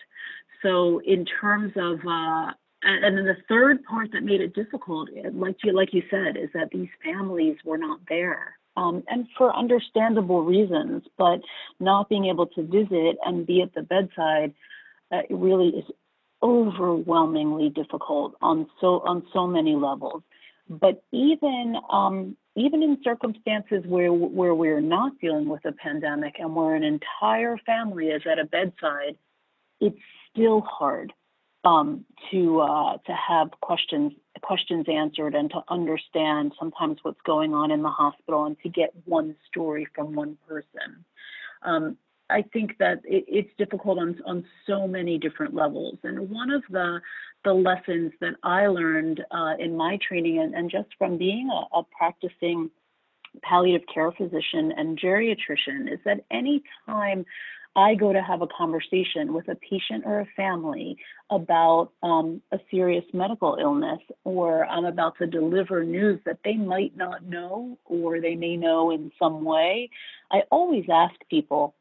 So 0.61 0.99
in 1.05 1.25
terms 1.25 1.73
of 1.75 1.99
uh, 2.07 2.51
and 2.87 3.17
then 3.17 3.25
the 3.25 3.37
third 3.49 3.83
part 3.83 4.11
that 4.13 4.23
made 4.23 4.41
it 4.41 4.53
difficult, 4.53 5.09
like 5.33 5.57
you 5.63 5.73
like 5.73 5.93
you 5.93 6.03
said, 6.09 6.37
is 6.37 6.49
that 6.53 6.69
these 6.71 6.87
families 7.03 7.57
were 7.65 7.77
not 7.77 7.99
there 8.07 8.57
um, 8.77 9.03
and 9.07 9.27
for 9.37 9.55
understandable 9.55 10.43
reasons, 10.43 11.03
but 11.17 11.39
not 11.79 12.09
being 12.09 12.25
able 12.25 12.47
to 12.47 12.63
visit 12.63 13.17
and 13.25 13.45
be 13.45 13.61
at 13.61 13.73
the 13.73 13.81
bedside 13.81 14.53
uh, 15.11 15.21
really 15.29 15.69
is 15.69 15.85
overwhelmingly 16.43 17.69
difficult 17.69 18.35
on 18.41 18.67
so 18.81 19.01
on 19.05 19.25
so 19.33 19.47
many 19.47 19.75
levels. 19.75 20.21
But 20.69 21.03
even 21.11 21.75
um, 21.89 22.35
even 22.55 22.83
in 22.83 22.97
circumstances 23.03 23.83
where 23.85 24.11
where 24.11 24.55
we're 24.55 24.81
not 24.81 25.13
dealing 25.19 25.47
with 25.47 25.63
a 25.65 25.71
pandemic 25.71 26.35
and 26.39 26.55
where 26.55 26.75
an 26.75 26.83
entire 26.83 27.57
family 27.65 28.07
is 28.07 28.23
at 28.29 28.39
a 28.39 28.45
bedside, 28.45 29.17
it's 29.79 29.97
still 30.31 30.61
hard 30.61 31.13
um, 31.63 32.05
to 32.31 32.61
uh, 32.61 32.97
to 33.05 33.13
have 33.13 33.51
questions 33.61 34.13
questions 34.41 34.85
answered 34.87 35.35
and 35.35 35.49
to 35.51 35.61
understand 35.69 36.53
sometimes 36.59 36.99
what's 37.03 37.21
going 37.25 37.53
on 37.53 37.71
in 37.71 37.81
the 37.81 37.89
hospital 37.89 38.45
and 38.45 38.57
to 38.63 38.69
get 38.69 38.93
one 39.05 39.35
story 39.47 39.87
from 39.95 40.15
one 40.15 40.37
person. 40.47 41.05
Um, 41.63 41.97
I 42.29 42.43
think 42.53 42.77
that 42.79 43.01
it, 43.05 43.25
it's 43.27 43.51
difficult 43.57 43.99
on 43.99 44.19
on 44.25 44.45
so 44.65 44.87
many 44.87 45.17
different 45.17 45.53
levels. 45.53 45.97
And 46.03 46.29
one 46.29 46.49
of 46.49 46.63
the 46.69 46.99
the 47.43 47.53
lessons 47.53 48.11
that 48.21 48.33
I 48.43 48.67
learned 48.67 49.23
uh, 49.29 49.53
in 49.59 49.77
my 49.77 49.99
training 50.07 50.39
and, 50.39 50.55
and 50.55 50.69
just 50.69 50.89
from 50.97 51.17
being 51.17 51.49
a, 51.51 51.77
a 51.77 51.83
practicing 51.97 52.71
palliative 53.43 53.87
care 53.93 54.11
physician 54.11 54.73
and 54.75 54.99
geriatrician 54.99 55.91
is 55.91 55.99
that 56.05 56.23
anytime 56.31 57.25
I 57.75 57.95
go 57.95 58.13
to 58.13 58.21
have 58.21 58.41
a 58.41 58.47
conversation 58.47 59.33
with 59.33 59.49
a 59.49 59.55
patient 59.55 60.03
or 60.05 60.21
a 60.21 60.25
family 60.37 60.97
about 61.29 61.91
um, 62.03 62.41
a 62.51 62.59
serious 62.71 63.03
medical 63.13 63.57
illness, 63.59 63.99
or 64.23 64.65
I'm 64.65 64.85
about 64.85 65.17
to 65.17 65.27
deliver 65.27 65.83
news 65.83 66.21
that 66.25 66.39
they 66.45 66.55
might 66.55 66.95
not 66.95 67.25
know 67.25 67.77
or 67.83 68.21
they 68.21 68.35
may 68.35 68.55
know 68.55 68.91
in 68.91 69.11
some 69.19 69.43
way, 69.43 69.89
I 70.31 70.43
always 70.51 70.85
ask 70.91 71.15
people, 71.29 71.75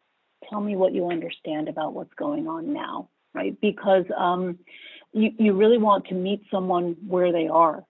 tell 0.50 0.60
me 0.60 0.74
what 0.74 0.92
you 0.92 1.10
understand 1.10 1.68
about 1.68 1.94
what's 1.94 2.14
going 2.14 2.48
on 2.48 2.72
now, 2.72 3.08
right? 3.32 3.58
Because 3.60 4.04
um, 4.18 4.58
you, 5.12 5.30
you 5.38 5.52
really 5.52 5.78
want 5.78 6.06
to 6.08 6.14
meet 6.14 6.42
someone 6.50 6.96
where 7.06 7.32
they 7.32 7.46
are. 7.46 7.84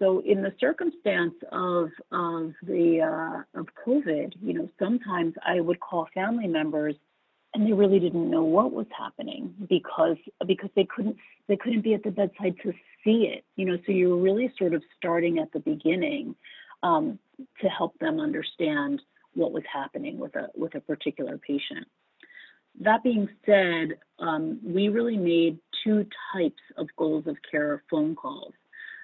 So 0.00 0.22
in 0.26 0.42
the 0.42 0.52
circumstance 0.58 1.34
of 1.52 1.88
of 2.10 2.52
the 2.64 3.00
uh, 3.00 3.60
of 3.60 3.68
COVID, 3.86 4.34
you 4.42 4.52
know, 4.52 4.68
sometimes 4.76 5.34
I 5.46 5.60
would 5.60 5.78
call 5.78 6.08
family 6.12 6.48
members 6.48 6.96
and 7.54 7.66
they 7.66 7.72
really 7.72 8.00
didn't 8.00 8.28
know 8.28 8.42
what 8.42 8.72
was 8.72 8.86
happening 8.96 9.54
because 9.68 10.16
because 10.46 10.70
they 10.74 10.84
couldn't 10.84 11.16
they 11.48 11.56
couldn't 11.56 11.82
be 11.82 11.94
at 11.94 12.02
the 12.02 12.10
bedside 12.10 12.56
to 12.62 12.72
see 13.04 13.28
it 13.32 13.44
you 13.56 13.64
know 13.64 13.76
so 13.86 13.92
you're 13.92 14.16
really 14.16 14.52
sort 14.58 14.74
of 14.74 14.82
starting 14.98 15.38
at 15.38 15.52
the 15.52 15.60
beginning 15.60 16.34
um, 16.84 17.18
to 17.60 17.68
help 17.68 17.98
them 17.98 18.20
understand 18.20 19.00
what 19.34 19.52
was 19.52 19.64
happening 19.72 20.18
with 20.18 20.36
a 20.36 20.48
with 20.54 20.74
a 20.74 20.80
particular 20.80 21.38
patient. 21.38 21.86
That 22.80 23.02
being 23.02 23.28
said 23.46 23.98
um, 24.18 24.60
we 24.62 24.88
really 24.88 25.16
made 25.16 25.58
two 25.82 26.06
types 26.32 26.62
of 26.76 26.88
goals 26.96 27.26
of 27.26 27.36
care 27.50 27.82
phone 27.90 28.14
calls. 28.14 28.52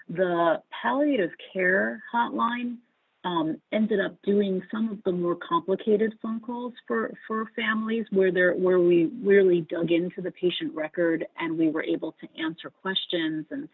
The 0.08 0.62
palliative 0.82 1.30
care 1.52 2.02
hotline 2.14 2.76
um, 3.24 3.60
ended 3.72 4.00
up 4.00 4.16
doing 4.22 4.62
some 4.70 4.90
of 4.90 4.98
the 5.04 5.12
more 5.12 5.36
complicated 5.36 6.14
phone 6.22 6.40
calls 6.40 6.72
for, 6.86 7.12
for 7.26 7.46
families 7.54 8.06
where 8.10 8.32
there 8.32 8.54
where 8.54 8.80
we 8.80 9.10
really 9.22 9.60
dug 9.62 9.90
into 9.90 10.22
the 10.22 10.30
patient 10.30 10.74
record 10.74 11.26
and 11.38 11.58
we 11.58 11.68
were 11.68 11.82
able 11.82 12.14
to 12.20 12.42
answer 12.42 12.70
questions 12.82 13.44
and 13.50 13.68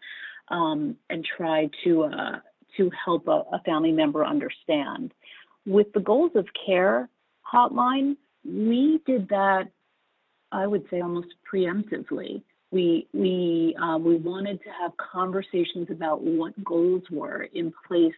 um, 0.49 0.97
and 1.09 1.25
try 1.37 1.69
to 1.83 2.03
uh, 2.03 2.39
to 2.75 2.91
help 3.05 3.27
a, 3.27 3.43
a 3.53 3.61
family 3.65 3.91
member 3.91 4.25
understand. 4.25 5.13
With 5.65 5.91
the 5.93 5.99
goals 5.99 6.31
of 6.35 6.45
care 6.65 7.09
hotline, 7.51 8.17
we 8.45 8.99
did 9.05 9.29
that, 9.29 9.69
I 10.51 10.67
would 10.67 10.85
say, 10.89 11.01
almost 11.01 11.33
preemptively. 11.51 12.41
We 12.71 13.07
we 13.13 13.77
uh, 13.81 13.97
we 13.97 14.17
wanted 14.17 14.61
to 14.63 14.69
have 14.81 14.91
conversations 14.97 15.87
about 15.89 16.21
what 16.21 16.61
goals 16.65 17.03
were 17.09 17.43
in 17.53 17.73
place 17.87 18.13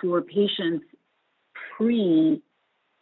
for 0.00 0.20
patients 0.22 0.84
pre 1.76 2.42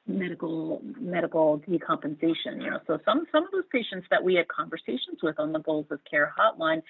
medical 0.06 0.82
medical 1.00 1.60
decompensation 1.60 2.60
you 2.60 2.70
know? 2.70 2.80
So 2.86 2.98
some 3.04 3.26
some 3.30 3.44
of 3.44 3.50
those 3.52 3.64
patients 3.70 4.06
that 4.10 4.22
we 4.22 4.34
had 4.34 4.48
conversations 4.48 5.18
with 5.22 5.38
on 5.38 5.52
the 5.52 5.60
goals 5.60 5.86
of 5.90 6.00
care 6.08 6.34
hotline 6.38 6.82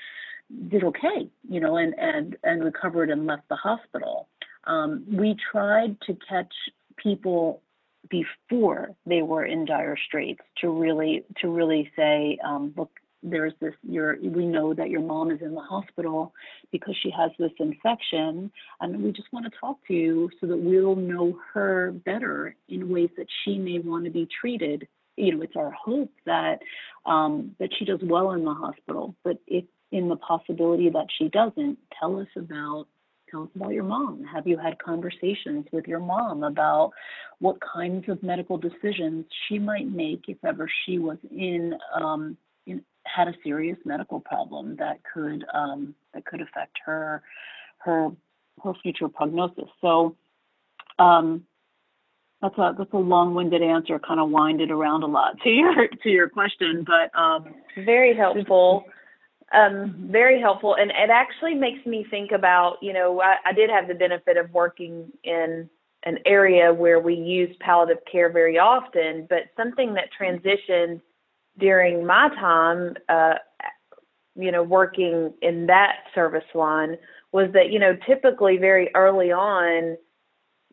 did 0.68 0.84
okay 0.84 1.28
you 1.48 1.60
know 1.60 1.76
and 1.76 1.94
and 1.98 2.36
and 2.42 2.64
recovered 2.64 3.10
and 3.10 3.26
left 3.26 3.48
the 3.48 3.56
hospital. 3.56 4.28
Um, 4.64 5.04
we 5.10 5.36
tried 5.50 6.00
to 6.06 6.16
catch 6.28 6.54
people 6.96 7.62
before 8.08 8.90
they 9.06 9.22
were 9.22 9.44
in 9.44 9.64
dire 9.64 9.96
straits 10.06 10.40
to 10.60 10.70
really 10.70 11.24
to 11.40 11.48
really 11.48 11.90
say 11.96 12.38
um, 12.44 12.72
look 12.76 12.90
there's 13.22 13.52
this 13.60 13.74
your 13.82 14.16
we 14.22 14.44
know 14.44 14.74
that 14.74 14.90
your 14.90 15.00
mom 15.00 15.30
is 15.30 15.40
in 15.42 15.54
the 15.54 15.60
hospital 15.60 16.32
because 16.70 16.96
she 17.02 17.10
has 17.10 17.30
this 17.38 17.52
infection 17.58 18.50
and 18.80 19.02
we 19.02 19.12
just 19.12 19.32
want 19.32 19.44
to 19.44 19.58
talk 19.60 19.76
to 19.86 19.94
you 19.94 20.30
so 20.40 20.46
that 20.46 20.56
we'll 20.56 20.96
know 20.96 21.38
her 21.52 21.92
better 22.04 22.56
in 22.68 22.88
ways 22.88 23.10
that 23.16 23.26
she 23.44 23.58
may 23.58 23.78
want 23.78 24.04
to 24.04 24.10
be 24.10 24.28
treated. 24.40 24.86
You 25.16 25.36
know 25.36 25.42
it's 25.42 25.56
our 25.56 25.70
hope 25.70 26.12
that 26.26 26.60
um, 27.06 27.54
that 27.60 27.70
she 27.78 27.84
does 27.84 28.00
well 28.02 28.32
in 28.32 28.44
the 28.44 28.54
hospital 28.54 29.14
but 29.24 29.38
if 29.46 29.64
in 29.92 30.08
the 30.08 30.16
possibility 30.16 30.88
that 30.88 31.06
she 31.18 31.28
doesn't 31.28 31.78
tell 31.98 32.18
us 32.18 32.28
about 32.36 32.86
tell 33.30 33.44
us 33.44 33.48
about 33.56 33.72
your 33.72 33.84
mom. 33.84 34.24
Have 34.24 34.46
you 34.46 34.58
had 34.58 34.78
conversations 34.78 35.66
with 35.72 35.86
your 35.86 36.00
mom 36.00 36.44
about 36.44 36.92
what 37.40 37.56
kinds 37.60 38.08
of 38.08 38.22
medical 38.22 38.58
decisions 38.58 39.24
she 39.48 39.58
might 39.58 39.90
make 39.90 40.24
if 40.28 40.38
ever 40.44 40.70
she 40.84 40.98
was 40.98 41.18
in 41.30 41.74
um, 41.94 42.36
had 43.04 43.28
a 43.28 43.34
serious 43.42 43.78
medical 43.84 44.20
problem 44.20 44.76
that 44.76 45.00
could 45.12 45.44
um, 45.52 45.94
that 46.14 46.24
could 46.24 46.40
affect 46.40 46.78
her 46.84 47.22
her 47.78 48.10
her 48.62 48.72
future 48.82 49.08
prognosis. 49.08 49.68
So 49.80 50.16
um, 50.98 51.44
that's 52.40 52.56
a 52.58 52.74
that's 52.76 52.92
a 52.92 52.98
long-winded 52.98 53.62
answer, 53.62 53.98
kind 53.98 54.20
of 54.20 54.30
winded 54.30 54.70
around 54.70 55.02
a 55.02 55.06
lot 55.06 55.40
to 55.42 55.50
your 55.50 55.88
to 56.02 56.08
your 56.08 56.28
question, 56.28 56.84
but 56.86 57.16
um, 57.18 57.54
very 57.84 58.16
helpful. 58.16 58.84
Um, 59.54 60.08
very 60.10 60.40
helpful, 60.40 60.76
and 60.76 60.90
it 60.90 61.10
actually 61.10 61.54
makes 61.54 61.84
me 61.84 62.06
think 62.10 62.32
about 62.32 62.78
you 62.82 62.92
know 62.92 63.20
I, 63.20 63.36
I 63.46 63.52
did 63.52 63.70
have 63.70 63.86
the 63.86 63.94
benefit 63.94 64.36
of 64.36 64.50
working 64.52 65.12
in 65.24 65.68
an 66.04 66.18
area 66.26 66.72
where 66.72 66.98
we 66.98 67.14
use 67.14 67.54
palliative 67.60 68.02
care 68.10 68.32
very 68.32 68.58
often, 68.58 69.26
but 69.28 69.42
something 69.56 69.94
that 69.94 70.08
transitioned 70.18 71.00
during 71.58 72.06
my 72.06 72.28
time, 72.30 72.94
uh, 73.08 73.34
you 74.34 74.50
know, 74.50 74.62
working 74.62 75.32
in 75.42 75.66
that 75.66 75.96
service 76.14 76.44
line 76.54 76.96
was 77.32 77.50
that, 77.52 77.70
you 77.70 77.78
know, 77.78 77.96
typically 78.06 78.56
very 78.56 78.90
early 78.94 79.30
on, 79.30 79.96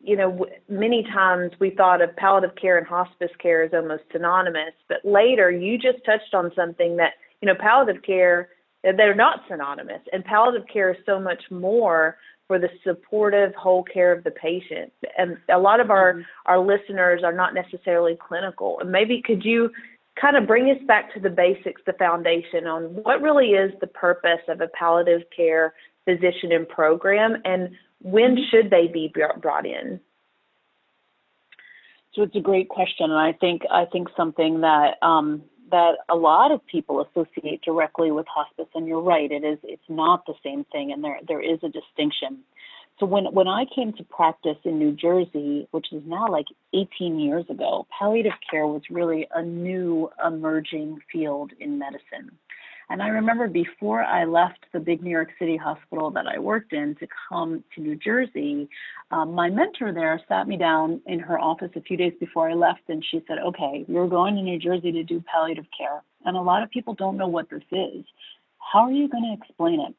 you 0.02 0.16
know, 0.16 0.46
many 0.68 1.02
times 1.02 1.52
we 1.58 1.70
thought 1.70 2.00
of 2.00 2.14
palliative 2.16 2.56
care 2.56 2.78
and 2.78 2.86
hospice 2.86 3.30
care 3.38 3.62
as 3.62 3.72
almost 3.74 4.02
synonymous, 4.12 4.72
but 4.88 4.98
later 5.04 5.50
you 5.50 5.76
just 5.76 6.04
touched 6.04 6.34
on 6.34 6.50
something 6.56 6.96
that, 6.96 7.14
you 7.42 7.46
know, 7.46 7.54
palliative 7.54 8.02
care, 8.02 8.48
they're 8.82 9.14
not 9.14 9.42
synonymous. 9.48 10.00
And 10.12 10.24
palliative 10.24 10.66
care 10.72 10.90
is 10.90 10.96
so 11.04 11.20
much 11.20 11.42
more 11.50 12.16
for 12.48 12.58
the 12.58 12.70
supportive 12.82 13.54
whole 13.54 13.84
care 13.84 14.10
of 14.10 14.24
the 14.24 14.30
patient. 14.30 14.92
And 15.18 15.36
a 15.48 15.58
lot 15.58 15.80
of 15.80 15.90
our, 15.90 16.14
mm-hmm. 16.14 16.22
our 16.46 16.58
listeners 16.58 17.22
are 17.22 17.32
not 17.32 17.54
necessarily 17.54 18.16
clinical. 18.16 18.80
And 18.80 18.90
maybe 18.90 19.22
could 19.22 19.44
you 19.44 19.70
kind 20.20 20.36
of 20.36 20.46
bring 20.46 20.70
us 20.70 20.82
back 20.86 21.12
to 21.14 21.20
the 21.20 21.30
basics, 21.30 21.80
the 21.86 21.92
foundation 21.94 22.66
on 22.66 22.82
what 23.02 23.22
really 23.22 23.50
is 23.50 23.72
the 23.80 23.86
purpose 23.86 24.40
of 24.48 24.60
a 24.60 24.68
palliative 24.68 25.22
care 25.34 25.74
physician 26.04 26.52
and 26.52 26.68
program 26.68 27.36
and 27.44 27.70
when 28.02 28.34
mm-hmm. 28.34 28.42
should 28.50 28.70
they 28.70 28.86
be 28.86 29.12
brought 29.40 29.66
in? 29.66 30.00
So 32.14 32.22
it's 32.22 32.34
a 32.34 32.40
great 32.40 32.68
question, 32.68 33.10
and 33.10 33.20
I 33.20 33.32
think 33.32 33.62
I 33.70 33.84
think 33.84 34.08
something 34.16 34.62
that 34.62 34.96
um, 35.00 35.42
that 35.70 35.98
a 36.08 36.16
lot 36.16 36.50
of 36.50 36.66
people 36.66 37.06
associate 37.06 37.62
directly 37.62 38.10
with 38.10 38.26
hospice. 38.26 38.66
And 38.74 38.88
you're 38.88 39.00
right, 39.00 39.30
it 39.30 39.44
is 39.44 39.58
it's 39.62 39.88
not 39.88 40.26
the 40.26 40.34
same 40.42 40.64
thing, 40.72 40.90
and 40.92 41.04
there 41.04 41.20
there 41.26 41.40
is 41.40 41.60
a 41.62 41.68
distinction. 41.68 42.38
So 42.98 43.06
when 43.06 43.24
when 43.32 43.48
I 43.48 43.64
came 43.74 43.92
to 43.94 44.04
practice 44.04 44.58
in 44.64 44.78
New 44.78 44.92
Jersey, 44.92 45.66
which 45.70 45.92
is 45.92 46.02
now 46.06 46.28
like 46.28 46.46
18 46.74 47.18
years 47.18 47.46
ago, 47.48 47.86
palliative 47.98 48.38
care 48.50 48.66
was 48.66 48.82
really 48.90 49.26
a 49.34 49.42
new 49.42 50.10
emerging 50.24 50.98
field 51.10 51.52
in 51.58 51.78
medicine. 51.78 52.30
And 52.90 53.00
I 53.00 53.06
remember 53.06 53.46
before 53.46 54.02
I 54.02 54.24
left 54.24 54.66
the 54.72 54.80
big 54.80 55.00
New 55.00 55.10
York 55.10 55.30
City 55.38 55.56
hospital 55.56 56.10
that 56.10 56.26
I 56.26 56.40
worked 56.40 56.72
in 56.72 56.96
to 56.96 57.06
come 57.28 57.62
to 57.76 57.80
New 57.80 57.94
Jersey, 57.94 58.68
um, 59.12 59.32
my 59.32 59.48
mentor 59.48 59.92
there 59.92 60.20
sat 60.28 60.48
me 60.48 60.56
down 60.56 61.00
in 61.06 61.20
her 61.20 61.38
office 61.38 61.70
a 61.76 61.80
few 61.82 61.96
days 61.96 62.12
before 62.18 62.50
I 62.50 62.54
left, 62.54 62.88
and 62.88 63.04
she 63.08 63.22
said, 63.28 63.38
"Okay, 63.38 63.84
you're 63.86 64.08
going 64.08 64.34
to 64.34 64.42
New 64.42 64.58
Jersey 64.58 64.90
to 64.90 65.04
do 65.04 65.20
palliative 65.20 65.66
care, 65.76 66.02
and 66.24 66.36
a 66.36 66.40
lot 66.40 66.64
of 66.64 66.70
people 66.70 66.94
don't 66.94 67.16
know 67.16 67.28
what 67.28 67.48
this 67.48 67.62
is. 67.70 68.04
How 68.58 68.80
are 68.80 68.92
you 68.92 69.08
going 69.08 69.24
to 69.24 69.34
explain 69.34 69.80
it?" 69.80 69.94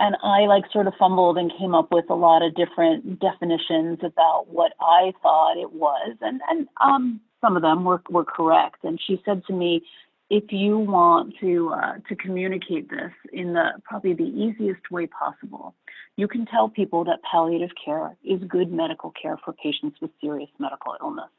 And 0.00 0.16
I 0.24 0.46
like 0.46 0.64
sort 0.72 0.86
of 0.86 0.94
fumbled 0.98 1.36
and 1.36 1.52
came 1.58 1.74
up 1.74 1.92
with 1.92 2.06
a 2.08 2.14
lot 2.14 2.42
of 2.42 2.54
different 2.54 3.20
definitions 3.20 3.98
about 4.02 4.46
what 4.48 4.72
I 4.80 5.12
thought 5.22 5.58
it 5.58 5.72
was, 5.72 6.16
and 6.22 6.40
and 6.48 6.66
um, 6.80 7.20
some 7.40 7.54
of 7.54 7.62
them 7.62 7.84
were 7.84 8.02
were 8.08 8.24
correct. 8.24 8.82
And 8.82 8.98
she 9.06 9.20
said 9.24 9.44
to 9.46 9.52
me, 9.52 9.82
if 10.30 10.44
you 10.50 10.78
want 10.78 11.34
to 11.40 11.68
uh, 11.74 11.94
to 12.08 12.16
communicate 12.16 12.88
this 12.88 13.12
in 13.32 13.52
the 13.52 13.72
probably 13.84 14.14
the 14.14 14.24
easiest 14.24 14.90
way 14.90 15.06
possible, 15.06 15.74
you 16.16 16.26
can 16.26 16.46
tell 16.46 16.70
people 16.70 17.04
that 17.04 17.18
palliative 17.30 17.70
care 17.84 18.16
is 18.24 18.40
good 18.48 18.72
medical 18.72 19.12
care 19.20 19.36
for 19.44 19.52
patients 19.52 19.98
with 20.00 20.10
serious 20.20 20.50
medical 20.58 20.96
illness. 21.02 21.30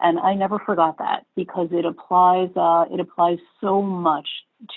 And 0.00 0.18
I 0.18 0.34
never 0.34 0.58
forgot 0.58 0.96
that 0.98 1.26
because 1.36 1.68
it 1.70 1.84
applies 1.84 2.48
uh, 2.56 2.86
it 2.90 2.98
applies 2.98 3.38
so 3.60 3.82
much 3.82 4.28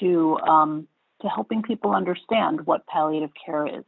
to 0.02 0.38
um, 0.40 0.88
to 1.24 1.28
helping 1.30 1.64
people 1.64 1.92
understand 1.96 2.66
what 2.68 2.86
palliative 2.88 3.32
care 3.44 3.66
is. 3.66 3.84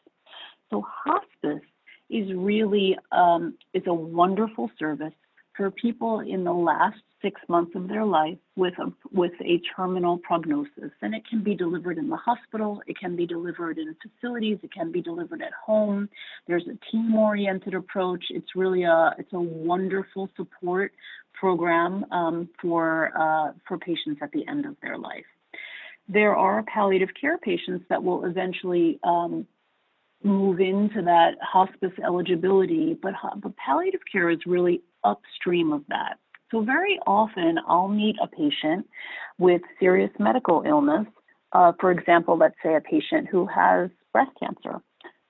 So 0.72 0.84
hospice 1.06 1.64
is 2.10 2.32
really 2.36 2.98
um, 3.12 3.56
is 3.74 3.84
a 3.86 3.94
wonderful 3.94 4.72
service 4.80 5.14
for 5.56 5.72
people 5.72 6.20
in 6.20 6.44
the 6.44 6.54
last 6.54 6.98
six 7.22 7.40
months 7.48 7.72
of 7.76 7.88
their 7.88 8.04
life 8.04 8.38
with 8.56 8.74
a, 8.78 8.92
with 9.12 9.32
a 9.42 9.60
terminal 9.76 10.18
prognosis. 10.18 10.92
And 11.02 11.16
it 11.16 11.24
can 11.28 11.44
be 11.44 11.56
delivered 11.56 11.98
in 11.98 12.10
the 12.10 12.18
hospital, 12.18 12.82
it 12.88 13.00
can 13.00 13.16
be 13.16 13.26
delivered 13.26 13.78
in 13.78 13.96
facilities, 14.04 14.60
it 14.64 14.72
can 14.72 14.92
be 14.92 15.02
delivered 15.02 15.42
at 15.42 15.54
home. 15.54 16.10
There's 16.48 16.68
a 16.68 16.78
team-oriented 16.92 17.74
approach. 17.74 18.26
It's 18.30 18.56
really 18.56 18.84
a 18.84 19.16
it's 19.18 19.34
a 19.34 19.40
wonderful 19.40 20.30
support 20.36 20.92
program 21.34 22.06
um, 22.12 22.50
for 22.62 23.12
uh, 23.18 23.54
for 23.68 23.78
patients 23.78 24.20
at 24.22 24.32
the 24.32 24.48
end 24.48 24.66
of 24.66 24.76
their 24.82 24.98
life. 24.98 25.26
There 26.08 26.36
are 26.36 26.64
palliative 26.64 27.10
care 27.20 27.38
patients 27.38 27.86
that 27.90 28.04
will 28.04 28.26
eventually 28.26 29.00
um, 29.04 29.48
move 30.24 30.60
into 30.60 31.02
that 31.04 31.36
hospice 31.42 31.94
eligibility, 32.04 32.98
but, 33.02 33.14
but 33.38 33.56
palliative 33.58 34.02
care 34.12 34.30
is 34.30 34.40
really 34.46 34.82
upstream 35.04 35.72
of 35.74 35.84
that. 35.90 36.18
So, 36.52 36.62
very 36.62 37.00
often 37.08 37.58
I'll 37.68 37.88
meet 37.88 38.16
a 38.22 38.28
patient 38.28 38.88
with 39.38 39.62
serious 39.80 40.12
medical 40.20 40.64
illness. 40.66 41.08
Uh, 41.52 41.72
for 41.80 41.92
example, 41.92 42.38
let's 42.38 42.56
say 42.64 42.76
a 42.76 42.82
patient 42.82 43.28
who 43.30 43.48
has 43.48 43.90
breast 44.14 44.32
cancer, 44.40 44.80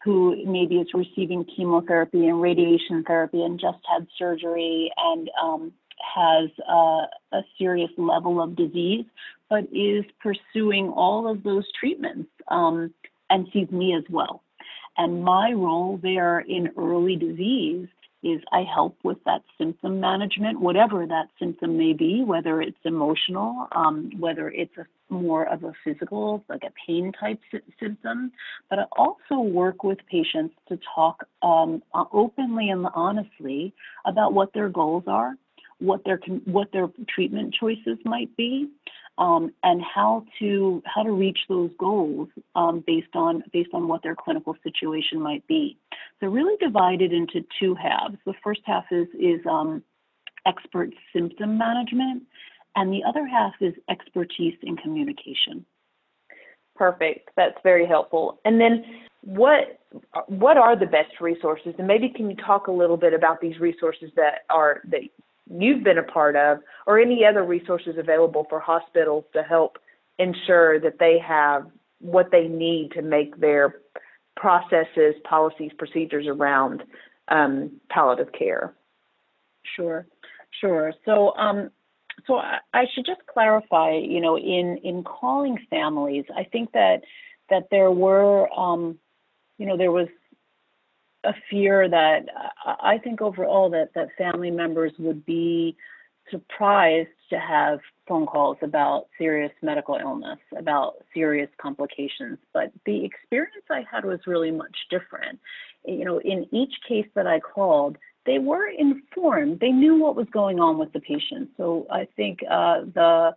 who 0.03 0.35
maybe 0.45 0.75
is 0.75 0.87
receiving 0.93 1.45
chemotherapy 1.55 2.27
and 2.27 2.41
radiation 2.41 3.03
therapy 3.07 3.43
and 3.43 3.59
just 3.59 3.77
had 3.91 4.07
surgery 4.17 4.91
and 4.97 5.29
um, 5.41 5.71
has 5.99 6.49
uh, 6.67 7.05
a 7.31 7.41
serious 7.57 7.91
level 7.97 8.41
of 8.41 8.55
disease, 8.55 9.05
but 9.49 9.63
is 9.73 10.03
pursuing 10.21 10.89
all 10.89 11.29
of 11.29 11.43
those 11.43 11.65
treatments 11.79 12.29
um, 12.47 12.93
and 13.29 13.47
sees 13.53 13.69
me 13.71 13.95
as 13.95 14.03
well. 14.09 14.41
And 14.97 15.23
my 15.23 15.51
role 15.51 15.99
there 16.01 16.39
in 16.39 16.71
early 16.77 17.15
disease 17.15 17.87
is 18.23 18.41
I 18.51 18.63
help 18.63 18.97
with 19.03 19.17
that 19.25 19.43
symptom 19.57 19.99
management, 19.99 20.59
whatever 20.59 21.05
that 21.05 21.27
symptom 21.37 21.77
may 21.77 21.93
be, 21.93 22.23
whether 22.23 22.59
it's 22.59 22.77
emotional, 22.83 23.67
um, 23.71 24.09
whether 24.17 24.49
it's 24.49 24.75
a 24.77 24.85
more 25.09 25.45
of 25.45 25.63
a 25.63 25.73
physical, 25.83 26.43
like 26.49 26.63
a 26.63 26.73
pain 26.87 27.11
type 27.11 27.39
sy- 27.51 27.59
symptom. 27.79 28.31
But 28.69 28.79
I 28.79 28.83
also 28.97 29.35
work 29.35 29.83
with 29.83 29.99
patients 30.09 30.55
to 30.69 30.79
talk 30.95 31.27
um, 31.43 31.83
openly 31.93 32.69
and 32.69 32.87
honestly 32.95 33.73
about 34.05 34.33
what 34.33 34.53
their 34.53 34.69
goals 34.69 35.03
are, 35.05 35.35
what 35.79 36.03
their 36.05 36.17
what 36.45 36.71
their 36.71 36.87
treatment 37.09 37.53
choices 37.53 37.97
might 38.05 38.35
be, 38.37 38.69
um, 39.17 39.51
and 39.63 39.81
how 39.81 40.25
to 40.39 40.81
how 40.85 41.03
to 41.03 41.11
reach 41.11 41.39
those 41.49 41.71
goals 41.77 42.29
um, 42.55 42.83
based 42.85 43.15
on 43.15 43.43
based 43.51 43.71
on 43.73 43.87
what 43.87 44.03
their 44.03 44.15
clinical 44.15 44.55
situation 44.63 45.21
might 45.21 45.45
be. 45.47 45.77
So 46.19 46.27
really 46.27 46.55
divided 46.57 47.11
into 47.11 47.45
two 47.59 47.75
halves. 47.75 48.17
The 48.25 48.33
first 48.43 48.61
half 48.65 48.85
is 48.91 49.07
is 49.19 49.39
um, 49.49 49.83
expert 50.45 50.91
symptom 51.13 51.57
management, 51.57 52.23
and 52.75 52.91
the 52.91 53.03
other 53.03 53.25
half 53.25 53.53
is 53.61 53.73
expertise 53.89 54.55
in 54.63 54.77
communication. 54.77 55.65
Perfect. 56.75 57.29
That's 57.37 57.57
very 57.63 57.87
helpful. 57.87 58.39
And 58.43 58.59
then 58.59 58.83
what 59.21 59.79
what 60.27 60.57
are 60.57 60.75
the 60.75 60.85
best 60.85 61.19
resources? 61.21 61.73
And 61.77 61.87
maybe 61.87 62.09
can 62.09 62.29
you 62.29 62.35
talk 62.35 62.67
a 62.67 62.71
little 62.71 62.97
bit 62.97 63.13
about 63.13 63.39
these 63.41 63.59
resources 63.59 64.11
that 64.15 64.41
are 64.49 64.81
that 64.89 65.01
you've 65.49 65.83
been 65.83 65.97
a 65.97 66.03
part 66.03 66.35
of, 66.35 66.59
or 66.87 66.99
any 66.99 67.25
other 67.25 67.43
resources 67.43 67.95
available 67.97 68.45
for 68.49 68.59
hospitals 68.59 69.25
to 69.33 69.43
help 69.43 69.77
ensure 70.17 70.79
that 70.79 70.99
they 70.99 71.17
have 71.19 71.67
what 71.99 72.31
they 72.31 72.47
need 72.47 72.91
to 72.91 73.01
make 73.01 73.39
their 73.39 73.75
processes, 74.35 75.15
policies, 75.23 75.71
procedures 75.77 76.27
around 76.27 76.83
um, 77.29 77.71
palliative 77.89 78.33
care. 78.33 78.73
Sure, 79.75 80.05
sure. 80.61 80.93
So, 81.05 81.35
um, 81.35 81.71
so 82.27 82.35
I, 82.35 82.59
I, 82.73 82.85
should 82.93 83.05
just 83.05 83.21
clarify. 83.27 83.93
You 83.93 84.21
know, 84.21 84.37
in 84.37 84.77
in 84.83 85.03
calling 85.03 85.57
families, 85.69 86.25
I 86.35 86.43
think 86.43 86.71
that 86.73 87.01
that 87.49 87.67
there 87.71 87.91
were, 87.91 88.49
um, 88.57 88.97
you 89.57 89.65
know, 89.65 89.77
there 89.77 89.91
was 89.91 90.07
a 91.25 91.33
fear 91.49 91.89
that 91.89 92.25
I 92.65 92.97
think 92.97 93.21
overall 93.21 93.69
that 93.71 93.93
that 93.95 94.09
family 94.17 94.51
members 94.51 94.93
would 94.99 95.25
be 95.25 95.75
surprised 96.31 97.09
to 97.29 97.39
have 97.39 97.79
phone 98.07 98.25
calls 98.25 98.57
about 98.61 99.07
serious 99.17 99.51
medical 99.61 99.95
illness, 99.95 100.39
about 100.57 100.95
serious 101.13 101.49
complications. 101.59 102.37
But 102.53 102.71
the 102.85 103.03
experience 103.03 103.65
I 103.69 103.83
had 103.89 104.05
was 104.05 104.19
really 104.27 104.51
much 104.51 104.75
different. 104.89 105.39
You 105.85 106.05
know, 106.05 106.19
in 106.19 106.47
each 106.51 106.73
case 106.87 107.07
that 107.15 107.27
I 107.27 107.39
called, 107.39 107.97
they 108.25 108.39
were 108.39 108.67
informed. 108.67 109.59
They 109.59 109.71
knew 109.71 109.95
what 110.01 110.15
was 110.15 110.27
going 110.31 110.59
on 110.59 110.77
with 110.77 110.91
the 110.93 110.99
patient. 110.99 111.49
So 111.57 111.85
I 111.91 112.07
think 112.15 112.39
uh, 112.49 112.81
the 112.93 113.35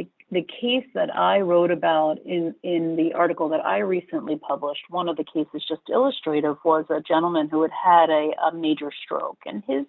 the, 0.00 0.08
the 0.40 0.46
case 0.60 0.86
that 0.94 1.14
I 1.14 1.40
wrote 1.40 1.70
about 1.70 2.18
in, 2.24 2.54
in 2.62 2.96
the 2.96 3.12
article 3.14 3.48
that 3.50 3.64
I 3.64 3.78
recently 3.78 4.36
published, 4.36 4.82
one 4.88 5.08
of 5.08 5.16
the 5.16 5.24
cases 5.24 5.64
just 5.68 5.82
illustrative 5.88 6.56
was 6.64 6.86
a 6.88 7.00
gentleman 7.00 7.48
who 7.48 7.62
had 7.62 7.70
had 7.70 8.10
a, 8.10 8.30
a 8.48 8.54
major 8.54 8.90
stroke, 9.04 9.38
and 9.46 9.62
his 9.66 9.84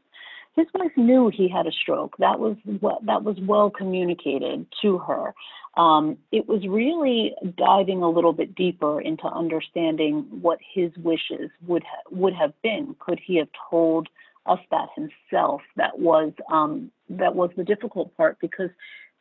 his 0.53 0.67
wife 0.73 0.91
knew 0.97 1.29
he 1.33 1.47
had 1.47 1.65
a 1.65 1.71
stroke. 1.71 2.17
That 2.19 2.37
was 2.37 2.57
what 2.81 3.05
that 3.05 3.23
was 3.23 3.37
well 3.41 3.69
communicated 3.69 4.65
to 4.81 4.97
her. 4.97 5.33
Um, 5.77 6.17
it 6.33 6.45
was 6.45 6.67
really 6.67 7.33
diving 7.57 8.03
a 8.03 8.09
little 8.09 8.33
bit 8.33 8.53
deeper 8.53 8.99
into 8.99 9.27
understanding 9.27 10.27
what 10.41 10.59
his 10.73 10.91
wishes 10.97 11.49
would 11.65 11.83
ha- 11.83 12.03
would 12.11 12.33
have 12.33 12.51
been. 12.61 12.97
Could 12.99 13.21
he 13.25 13.37
have 13.37 13.47
told 13.69 14.09
us 14.45 14.59
that 14.71 14.89
himself? 14.93 15.61
That 15.77 15.99
was 15.99 16.33
um, 16.51 16.91
that 17.09 17.33
was 17.33 17.51
the 17.55 17.63
difficult 17.63 18.15
part 18.17 18.37
because 18.41 18.71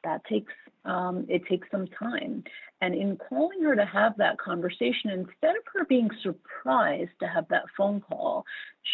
that 0.04 0.24
takes 0.24 0.52
um, 0.84 1.26
it 1.28 1.46
takes 1.46 1.68
some 1.70 1.86
time. 1.88 2.42
And 2.80 2.94
in 2.94 3.16
calling 3.16 3.62
her 3.62 3.76
to 3.76 3.84
have 3.84 4.16
that 4.16 4.38
conversation, 4.38 5.10
instead 5.10 5.56
of 5.56 5.62
her 5.74 5.84
being 5.84 6.08
surprised 6.22 7.10
to 7.20 7.28
have 7.28 7.46
that 7.48 7.64
phone 7.76 8.00
call, 8.00 8.44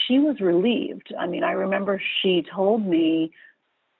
she 0.06 0.18
was 0.18 0.40
relieved. 0.40 1.14
I 1.18 1.26
mean, 1.26 1.44
I 1.44 1.52
remember 1.52 2.02
she 2.22 2.44
told 2.52 2.84
me, 2.84 3.30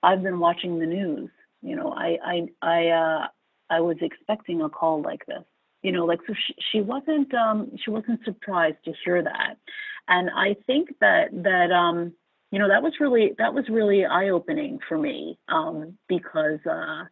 "I've 0.03 0.23
been 0.23 0.41
watching 0.41 0.79
the 0.79 0.87
news. 0.87 1.31
You 1.63 1.77
know, 1.77 1.93
I 1.93 2.19
I 2.25 2.49
I 2.63 2.89
uh, 2.89 3.27
I 3.71 3.81
was 3.81 3.97
expecting 4.01 4.63
a 4.63 4.69
call 4.69 5.03
like 5.03 5.25
this. 5.27 5.45
You 5.83 5.93
know, 5.93 6.05
like 6.05 6.21
so 6.27 6.35
she, 6.35 6.55
she 6.73 6.81
wasn't 6.81 7.33
um, 7.35 7.71
she 7.83 7.91
wasn't 7.91 8.25
surprised 8.25 8.79
to 8.85 8.93
hear 9.05 9.23
that. 9.23 9.59
And 10.09 10.31
I 10.31 10.57
think 10.67 10.91
that 11.01 11.29
that 11.33 11.71
um, 11.71 12.13
you 12.51 12.59
know 12.59 12.69
that 12.69 12.83
was 12.83 12.93
really 13.01 13.35
that 13.39 13.55
was 13.55 13.65
really 13.69 14.05
eye 14.05 14.29
opening 14.29 14.79
for 14.89 14.99
me 14.99 15.39
um, 15.49 15.97
because 16.09 16.61
uh, 16.71 17.05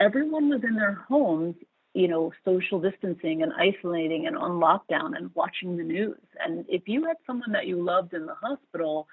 everyone 0.00 0.48
was 0.48 0.60
in 0.64 0.74
their 0.74 1.04
homes 1.08 1.54
you 1.94 2.08
know 2.08 2.32
social 2.44 2.80
distancing 2.80 3.42
and 3.42 3.52
isolating 3.58 4.26
and 4.26 4.36
on 4.36 4.52
lockdown 4.52 5.16
and 5.16 5.30
watching 5.34 5.76
the 5.76 5.82
news 5.82 6.18
and 6.44 6.64
if 6.68 6.82
you 6.86 7.04
had 7.04 7.16
someone 7.26 7.52
that 7.52 7.66
you 7.66 7.82
loved 7.82 8.14
in 8.14 8.26
the 8.26 8.34
hospital 8.34 9.06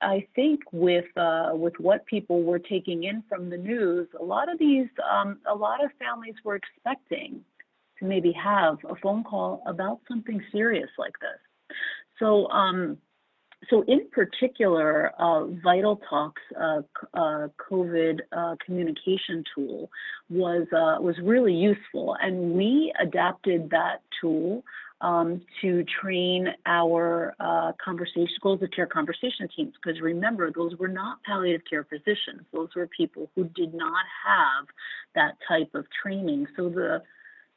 I 0.00 0.26
think 0.34 0.60
with 0.72 1.04
uh, 1.16 1.50
with 1.52 1.74
what 1.78 2.06
people 2.06 2.42
were 2.42 2.58
taking 2.58 3.04
in 3.04 3.22
from 3.28 3.50
the 3.50 3.56
news, 3.56 4.08
a 4.18 4.24
lot 4.24 4.50
of 4.50 4.58
these, 4.58 4.88
um, 5.10 5.38
a 5.46 5.54
lot 5.54 5.84
of 5.84 5.90
families 5.98 6.34
were 6.42 6.56
expecting 6.56 7.44
to 7.98 8.04
maybe 8.04 8.32
have 8.32 8.78
a 8.88 8.96
phone 8.96 9.22
call 9.22 9.62
about 9.66 10.00
something 10.08 10.42
serious 10.50 10.88
like 10.98 11.18
this. 11.20 11.76
So, 12.18 12.48
um, 12.48 12.98
so 13.70 13.84
in 13.86 14.08
particular, 14.10 15.12
uh, 15.18 15.46
VitalTalk's 15.64 16.40
uh, 16.60 16.82
uh, 17.14 17.48
COVID 17.70 18.20
uh, 18.32 18.56
communication 18.64 19.44
tool 19.54 19.90
was 20.28 20.66
uh, 20.72 21.00
was 21.00 21.16
really 21.22 21.54
useful, 21.54 22.16
and 22.20 22.54
we 22.54 22.92
adapted 23.00 23.70
that 23.70 24.02
tool 24.20 24.64
um, 25.00 25.42
to 25.60 25.84
train 26.00 26.48
our 26.66 27.34
uh, 27.40 27.72
conversation 27.82 28.34
goals 28.42 28.62
of 28.62 28.70
care 28.70 28.86
conversation 28.86 29.48
teams. 29.54 29.74
Because 29.82 30.00
remember, 30.00 30.50
those 30.50 30.76
were 30.76 30.88
not 30.88 31.22
palliative 31.22 31.62
care 31.68 31.84
physicians; 31.84 32.42
those 32.52 32.68
were 32.74 32.88
people 32.88 33.30
who 33.36 33.44
did 33.44 33.74
not 33.74 34.04
have 34.26 34.66
that 35.14 35.36
type 35.46 35.74
of 35.74 35.86
training. 36.02 36.46
So 36.56 36.68
the 36.68 37.02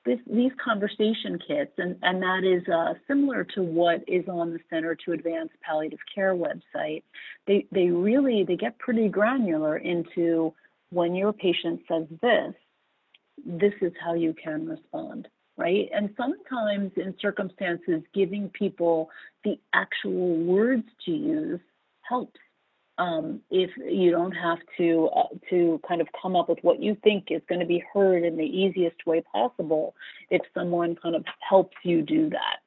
this, 0.05 0.19
these 0.31 0.51
conversation 0.63 1.39
kits, 1.47 1.71
and, 1.77 1.97
and 2.03 2.21
that 2.21 2.43
is 2.43 2.67
uh, 2.71 2.93
similar 3.07 3.43
to 3.55 3.63
what 3.63 4.03
is 4.07 4.25
on 4.27 4.53
the 4.53 4.59
Center 4.69 4.95
to 4.95 5.13
Advance 5.13 5.49
Palliative 5.61 5.99
Care 6.13 6.35
website. 6.35 7.03
They, 7.47 7.65
they 7.71 7.87
really, 7.87 8.43
they 8.43 8.55
get 8.55 8.77
pretty 8.77 9.09
granular 9.09 9.77
into 9.77 10.53
when 10.91 11.15
your 11.15 11.33
patient 11.33 11.81
says 11.87 12.05
this, 12.21 12.53
this 13.45 13.73
is 13.81 13.91
how 14.03 14.13
you 14.13 14.33
can 14.41 14.67
respond, 14.67 15.27
right? 15.57 15.89
And 15.93 16.13
sometimes 16.15 16.91
in 16.95 17.15
circumstances, 17.19 18.01
giving 18.13 18.49
people 18.49 19.09
the 19.43 19.59
actual 19.73 20.37
words 20.37 20.85
to 21.05 21.11
use 21.11 21.59
helps 22.01 22.39
um, 22.97 23.41
if 23.49 23.69
you 23.77 24.11
don't 24.11 24.31
have 24.31 24.59
to 24.77 25.09
uh, 25.15 25.27
to 25.49 25.79
kind 25.87 26.01
of 26.01 26.07
come 26.21 26.35
up 26.35 26.49
with 26.49 26.59
what 26.61 26.81
you 26.81 26.95
think 27.03 27.25
is 27.29 27.41
going 27.49 27.59
to 27.59 27.65
be 27.65 27.83
heard 27.93 28.23
in 28.23 28.37
the 28.37 28.43
easiest 28.43 29.05
way 29.05 29.23
possible 29.33 29.95
if 30.29 30.41
someone 30.53 30.95
kind 30.95 31.15
of 31.15 31.25
helps 31.47 31.75
you 31.83 32.01
do 32.01 32.29
that 32.29 32.59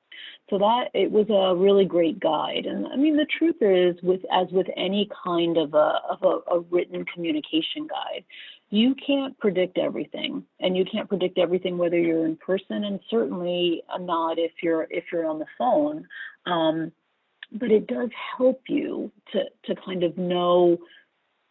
so 0.51 0.59
that 0.59 0.89
it 0.95 1.11
was 1.11 1.29
a 1.29 1.55
really 1.55 1.85
great 1.85 2.21
guide. 2.21 2.67
And 2.67 2.87
I 2.87 2.97
mean, 2.97 3.17
the 3.17 3.27
truth 3.39 3.57
is, 3.61 3.97
with 4.03 4.21
as 4.33 4.49
with 4.51 4.67
any 4.77 5.09
kind 5.25 5.57
of 5.57 5.75
a 5.75 6.01
of 6.09 6.23
a, 6.23 6.55
a 6.55 6.61
written 6.71 7.05
communication 7.13 7.87
guide, 7.89 8.25
you 8.71 8.95
can't 8.95 9.39
predict 9.39 9.79
everything, 9.79 10.45
and 10.61 10.77
you 10.77 10.85
can't 10.85 11.09
predict 11.09 11.39
everything 11.39 11.79
whether 11.79 11.99
you're 11.99 12.27
in 12.27 12.37
person, 12.37 12.85
and 12.85 13.01
certainly 13.11 13.83
not 14.01 14.39
if 14.39 14.53
you're 14.63 14.87
if 14.91 15.05
you're 15.13 15.27
on 15.27 15.39
the 15.39 15.47
phone. 15.59 16.07
Um, 16.47 16.93
but 17.53 17.71
it 17.71 17.87
does 17.87 18.11
help 18.37 18.63
you 18.69 19.11
to 19.33 19.45
to 19.67 19.81
kind 19.83 20.03
of 20.03 20.17
know 20.17 20.79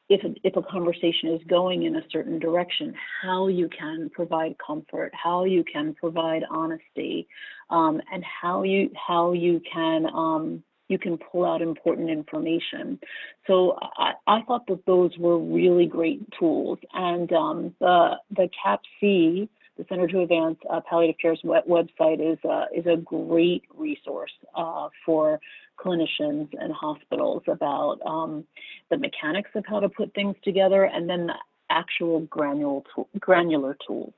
if 0.10 0.24
a, 0.24 0.34
if 0.44 0.56
a 0.56 0.62
conversation 0.62 1.34
is 1.34 1.42
going 1.50 1.84
in 1.84 1.98
a 1.98 2.04
certain 2.12 2.40
direction, 2.40 2.94
how 3.22 3.48
you 3.48 3.68
can 3.68 4.10
provide 4.10 4.56
comfort, 4.66 5.12
how 5.14 5.44
you 5.44 5.64
can 5.64 5.94
provide 5.94 6.44
honesty, 6.50 7.28
um, 7.70 8.02
and 8.12 8.24
how 8.24 8.64
you 8.64 8.90
how 8.96 9.34
you 9.34 9.62
can 9.72 10.06
um, 10.14 10.64
you 10.88 10.98
can 10.98 11.18
pull 11.18 11.46
out 11.46 11.62
important 11.62 12.10
information. 12.10 13.00
So 13.46 13.78
I, 13.98 14.14
I, 14.26 14.42
thought 14.44 14.68
that 14.68 14.86
those 14.86 15.12
were 15.18 15.38
really 15.38 15.86
great 15.86 16.22
tools, 16.40 16.80
and 16.94 17.32
um, 17.34 17.76
the 17.80 18.16
the 18.32 18.50
CAPC, 18.66 19.50
the 19.78 19.86
Center 19.90 20.08
to 20.08 20.22
Advance 20.22 20.58
uh, 20.70 20.82
Palliative 20.90 21.18
Care's 21.22 21.42
website 21.44 22.20
is 22.20 22.38
uh, 22.50 22.66
is 22.76 22.86
a 22.86 22.98
great 22.98 23.64
resource 23.76 24.32
uh, 24.56 24.90
for 25.06 25.40
clinicians 25.80 26.50
and 26.60 26.74
hospitals 26.74 27.44
about 27.48 28.00
um, 28.06 28.44
the 28.90 28.98
mechanics 28.98 29.52
of 29.56 29.64
how 29.68 29.80
to 29.80 29.90
put 29.90 30.14
things 30.14 30.36
together 30.44 30.86
and 30.86 31.10
then 31.10 31.28
the 31.28 31.34
actual 31.70 32.22
granular, 32.22 32.82
tool, 32.96 33.08
granular 33.20 33.78
tools. 33.86 34.14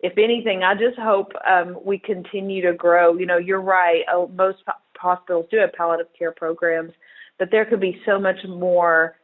If 0.00 0.16
anything, 0.16 0.62
I 0.62 0.74
just 0.74 0.96
hope 0.96 1.32
um, 1.44 1.76
we 1.84 1.98
continue 1.98 2.62
to 2.62 2.72
grow. 2.72 3.16
You 3.16 3.26
know, 3.26 3.38
you're 3.38 3.60
right. 3.60 4.02
Uh, 4.12 4.26
most 4.32 4.58
hospitals 4.96 5.46
do 5.50 5.58
have 5.58 5.72
palliative 5.72 6.12
care 6.16 6.30
programs, 6.30 6.92
but 7.38 7.50
there 7.50 7.64
could 7.64 7.80
be 7.80 8.00
so 8.06 8.20
much 8.20 8.38
more 8.46 9.16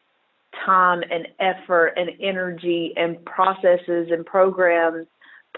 time 0.65 1.03
and 1.11 1.29
effort 1.41 1.95
and 1.97 2.11
energy 2.21 2.93
and 2.97 3.23
processes 3.25 4.09
and 4.11 4.25
programs 4.25 5.07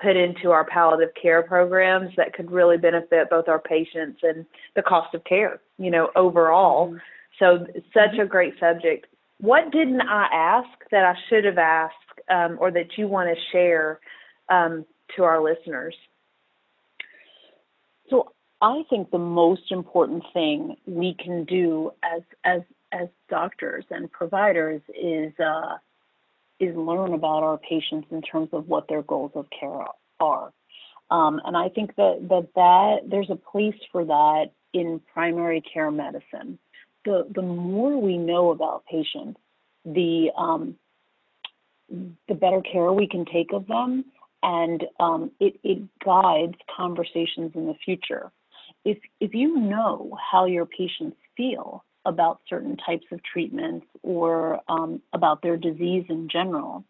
put 0.00 0.16
into 0.16 0.50
our 0.50 0.64
palliative 0.64 1.14
care 1.20 1.42
programs 1.42 2.10
that 2.16 2.34
could 2.34 2.50
really 2.50 2.76
benefit 2.76 3.30
both 3.30 3.48
our 3.48 3.58
patients 3.58 4.20
and 4.22 4.44
the 4.74 4.82
cost 4.82 5.14
of 5.14 5.24
care, 5.24 5.60
you 5.78 5.90
know, 5.90 6.10
overall. 6.16 6.88
Mm-hmm. 6.88 6.96
So, 7.38 7.66
such 7.92 8.12
mm-hmm. 8.12 8.20
a 8.20 8.26
great 8.26 8.54
subject. 8.58 9.06
What 9.40 9.70
didn't 9.70 10.02
I 10.02 10.28
ask 10.32 10.68
that 10.90 11.04
I 11.04 11.14
should 11.28 11.44
have 11.44 11.58
asked 11.58 11.94
um, 12.30 12.56
or 12.60 12.70
that 12.70 12.96
you 12.96 13.08
want 13.08 13.28
to 13.28 13.42
share 13.52 14.00
um, 14.48 14.86
to 15.16 15.24
our 15.24 15.42
listeners? 15.42 15.94
So, 18.08 18.32
I 18.62 18.82
think 18.88 19.10
the 19.10 19.18
most 19.18 19.70
important 19.70 20.24
thing 20.32 20.76
we 20.86 21.14
can 21.22 21.44
do 21.44 21.92
as 22.02 22.22
as 22.44 22.62
as 22.92 23.08
doctors 23.28 23.84
and 23.90 24.10
providers 24.10 24.80
is 24.88 25.32
uh, 25.38 25.76
is 26.58 26.74
learn 26.76 27.12
about 27.12 27.42
our 27.42 27.58
patients 27.58 28.08
in 28.10 28.22
terms 28.22 28.48
of 28.52 28.68
what 28.68 28.88
their 28.88 29.02
goals 29.02 29.32
of 29.34 29.46
care 29.58 29.84
are. 30.20 30.52
Um, 31.10 31.40
and 31.44 31.56
I 31.56 31.68
think 31.68 31.94
that, 31.96 32.26
that 32.28 32.48
that 32.54 33.10
there's 33.10 33.30
a 33.30 33.36
place 33.36 33.78
for 33.92 34.04
that 34.04 34.46
in 34.72 35.00
primary 35.12 35.60
care 35.60 35.90
medicine. 35.90 36.58
The 37.04 37.26
the 37.34 37.42
more 37.42 38.00
we 38.00 38.18
know 38.18 38.50
about 38.50 38.84
patients, 38.86 39.38
the 39.84 40.30
um, 40.36 40.76
the 41.88 42.34
better 42.34 42.60
care 42.60 42.92
we 42.92 43.06
can 43.06 43.24
take 43.24 43.52
of 43.52 43.66
them, 43.68 44.04
and 44.42 44.84
um, 44.98 45.30
it, 45.38 45.58
it 45.62 45.82
guides 46.04 46.56
conversations 46.76 47.52
in 47.54 47.66
the 47.66 47.76
future. 47.84 48.32
If 48.84 48.98
if 49.20 49.34
you 49.34 49.56
know 49.56 50.16
how 50.30 50.46
your 50.46 50.66
patients 50.66 51.16
feel, 51.36 51.84
about 52.06 52.40
certain 52.48 52.76
types 52.76 53.06
of 53.12 53.20
treatments 53.22 53.86
or 54.02 54.60
um, 54.68 55.02
about 55.12 55.42
their 55.42 55.56
disease 55.56 56.06
in 56.08 56.28
general. 56.28 56.84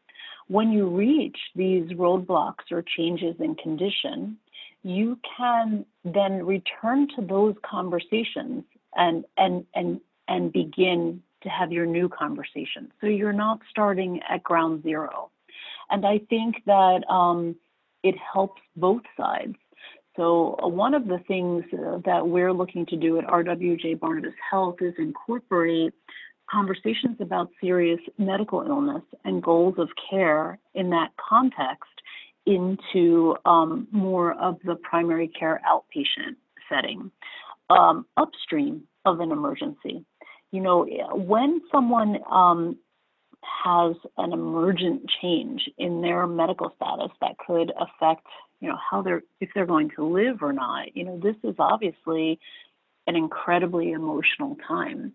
When 0.49 0.71
you 0.71 0.87
reach 0.87 1.39
these 1.57 1.91
roadblocks 1.91 2.71
or 2.71 2.83
changes 2.83 3.35
in 3.41 3.57
condition, 3.57 4.37
you 4.83 5.19
can 5.37 5.85
then 6.05 6.47
return 6.47 7.09
to 7.17 7.23
those 7.23 7.57
conversations 7.69 8.63
and 8.97 9.25
and 9.37 9.67
and 9.75 10.01
and 10.29 10.53
begin 10.53 11.23
to 11.43 11.49
have 11.49 11.73
your 11.73 11.87
new 11.87 12.09
conversation. 12.09 12.93
So 13.01 13.07
you're 13.07 13.33
not 13.33 13.61
starting 13.71 14.21
at 14.29 14.43
ground 14.43 14.83
zero. 14.83 15.31
And 15.91 16.07
I 16.07 16.19
think 16.31 16.63
that 16.67 17.09
um, 17.09 17.57
it 18.03 18.17
helps 18.17 18.63
both 18.77 19.03
sides 19.17 19.57
so 20.17 20.59
uh, 20.63 20.69
one 20.69 20.95
of 20.95 21.07
the 21.07 21.19
things 21.29 21.65
uh, 21.73 21.99
that 22.05 22.27
we're 22.27 22.53
looking 22.53 22.87
to 22.87 22.97
do 22.97 23.19
at 23.19 23.27
RWJ 23.27 24.01
Barnabas 24.01 24.35
Health 24.51 24.77
is 24.81 24.95
incorporate 24.99 25.93
conversations 26.51 27.17
about 27.21 27.51
serious 27.61 28.01
medical 28.19 28.63
illness 28.63 29.03
and 29.25 29.43
goals 29.43 29.75
of 29.79 29.89
care 30.11 30.59
in 30.75 30.91
that 30.91 31.11
context 31.17 31.91
into 32.47 33.37
um, 33.45 33.89
more 33.91 34.33
of 34.35 34.57
the 34.65 34.77
primary 34.77 35.29
care 35.29 35.61
outpatient 35.69 36.37
setting, 36.69 37.11
um, 37.71 38.07
upstream 38.17 38.83
of 39.05 39.21
an 39.21 39.33
emergency. 39.33 40.05
You 40.53 40.61
know, 40.61 40.87
when 41.13 41.61
someone 41.73 42.19
um, 42.31 42.77
has 43.65 43.97
an 44.17 44.33
emergent 44.33 45.03
change 45.21 45.69
in 45.79 46.01
their 46.01 46.27
medical 46.27 46.73
status 46.77 47.11
that 47.21 47.37
could 47.45 47.73
affect 47.79 48.27
you 48.61 48.69
know 48.69 48.79
how 48.91 49.03
they're 49.03 49.23
if 49.41 49.51
they're 49.55 49.67
going 49.67 49.91
to 49.97 50.05
live 50.05 50.43
or 50.43 50.53
not. 50.53 50.97
You 50.97 51.05
know 51.05 51.21
this 51.23 51.37
is 51.45 51.57
obviously 51.59 52.39
an 53.07 53.17
incredibly 53.17 53.93
emotional 53.93 54.57
time. 54.67 55.13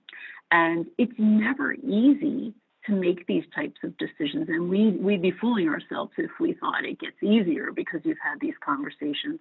And 0.52 0.86
it's 0.98 1.14
never 1.18 1.74
easy 1.74 2.54
to 2.86 2.94
make 2.94 3.26
these 3.28 3.44
types 3.56 3.78
of 3.84 3.96
decisions. 3.98 4.48
And 4.50 4.70
we 4.70 4.92
we'd 4.92 5.22
be 5.22 5.32
fooling 5.32 5.70
ourselves 5.70 6.12
if 6.18 6.32
we 6.40 6.54
thought 6.54 6.86
it 6.86 7.00
gets 7.00 7.22
easier 7.22 7.72
because 7.72 8.02
you've 8.04 8.18
had 8.24 8.40
these 8.40 8.56
conversations. 8.64 9.40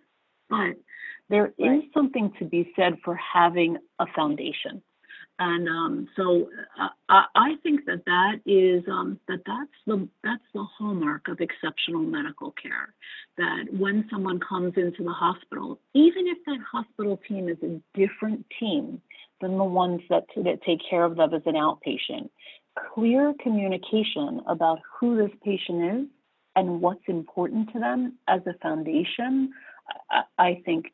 But 0.48 0.76
there 1.28 1.52
right. 1.58 1.78
is 1.78 1.82
something 1.94 2.32
to 2.38 2.44
be 2.44 2.72
said 2.76 2.98
for 3.04 3.14
having 3.16 3.76
a 3.98 4.06
foundation 4.14 4.82
and 5.40 5.68
um, 5.68 6.08
so 6.16 6.50
uh, 6.78 6.88
I, 7.08 7.24
I, 7.34 7.54
think 7.62 7.86
that 7.86 8.04
that 8.04 8.40
is 8.44 8.84
um, 8.88 9.18
that 9.26 9.40
that's 9.46 9.70
the 9.86 10.06
that's 10.22 10.42
the 10.52 10.62
hallmark 10.62 11.28
of 11.28 11.40
exceptional 11.40 12.02
medical 12.02 12.52
care. 12.62 12.92
That 13.38 13.64
when 13.72 14.06
someone 14.10 14.38
comes 14.38 14.74
into 14.76 15.02
the 15.02 15.12
hospital, 15.12 15.80
even 15.94 16.26
if 16.26 16.36
that 16.44 16.58
hospital 16.70 17.18
team 17.26 17.48
is 17.48 17.56
a 17.62 17.80
different 17.98 18.44
team 18.60 19.00
than 19.40 19.56
the 19.56 19.64
ones 19.64 20.02
that 20.10 20.26
that 20.36 20.62
take 20.62 20.80
care 20.88 21.04
of 21.04 21.16
them 21.16 21.32
as 21.32 21.42
an 21.46 21.54
outpatient, 21.54 22.28
clear 22.94 23.32
communication 23.42 24.42
about 24.46 24.80
who 25.00 25.16
this 25.16 25.34
patient 25.42 26.02
is 26.02 26.06
and 26.54 26.82
what's 26.82 27.08
important 27.08 27.72
to 27.72 27.78
them 27.78 28.18
as 28.28 28.42
a 28.46 28.52
foundation, 28.58 29.54
I, 30.10 30.22
I 30.38 30.62
think 30.66 30.84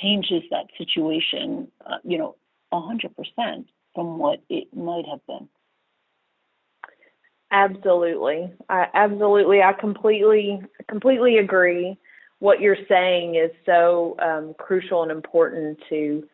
changes 0.00 0.44
that 0.52 0.66
situation. 0.78 1.66
Uh, 1.84 1.96
you 2.04 2.18
know, 2.18 2.36
100% 2.72 3.64
from 3.94 4.18
what 4.18 4.42
it 4.48 4.74
might 4.74 5.04
have 5.10 5.24
been. 5.26 5.48
Absolutely. 7.52 8.50
I 8.70 8.86
absolutely 8.94 9.62
I 9.62 9.74
completely 9.74 10.62
completely 10.88 11.36
agree. 11.36 11.98
What 12.38 12.62
you're 12.62 12.78
saying 12.88 13.34
is 13.34 13.50
so 13.66 14.16
um, 14.20 14.54
crucial 14.58 15.02
and 15.02 15.12
important 15.12 15.78
to 15.90 16.26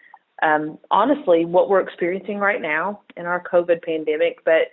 um, 0.42 0.78
honestly 0.92 1.44
what 1.44 1.68
we're 1.68 1.80
experiencing 1.80 2.38
right 2.38 2.62
now 2.62 3.00
in 3.16 3.26
our 3.26 3.42
COVID 3.42 3.82
pandemic, 3.82 4.44
but 4.44 4.70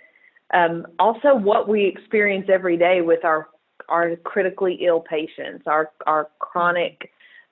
um, 0.54 0.86
also 1.00 1.34
what 1.34 1.68
we 1.68 1.86
experience 1.86 2.48
every 2.48 2.78
day 2.78 3.02
with 3.02 3.26
our 3.26 3.50
our 3.90 4.16
critically 4.18 4.78
ill 4.82 5.00
patients, 5.02 5.64
our 5.66 5.90
our 6.06 6.30
chronic 6.38 7.10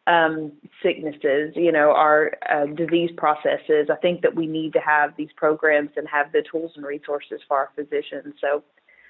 um, 0.08 0.52
sicknesses, 0.82 1.54
you 1.56 1.72
know, 1.72 1.92
our 1.92 2.32
uh, 2.50 2.66
disease 2.66 3.12
processes. 3.16 3.90
I 3.92 3.96
think 3.96 4.22
that 4.22 4.36
we 4.36 4.48
need 4.48 4.74
to 4.74 4.80
have 4.80 5.16
these 5.16 5.30
programs 5.36 5.92
and 5.96 6.08
have 6.08 6.32
the 6.32 6.44
tools 6.50 6.72
and 6.76 6.86
resources 6.86 7.42
for 7.48 7.58
our 7.58 7.70
physicians. 7.76 8.36
So 8.42 8.64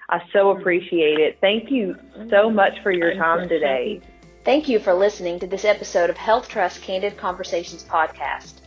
I 0.08 0.20
so 0.32 0.50
appreciate 0.50 1.18
it. 1.18 1.38
Thank 1.40 1.70
you 1.70 1.96
so 2.30 2.50
much 2.50 2.74
for 2.82 2.92
your 2.92 3.14
time 3.14 3.48
today. 3.48 4.00
Thank 4.44 4.68
you 4.68 4.78
for 4.78 4.92
listening 4.92 5.40
to 5.40 5.46
this 5.46 5.64
episode 5.64 6.10
of 6.10 6.18
Health 6.18 6.48
Trust 6.48 6.82
Candid 6.82 7.16
Conversations 7.16 7.82
podcast. 7.82 8.60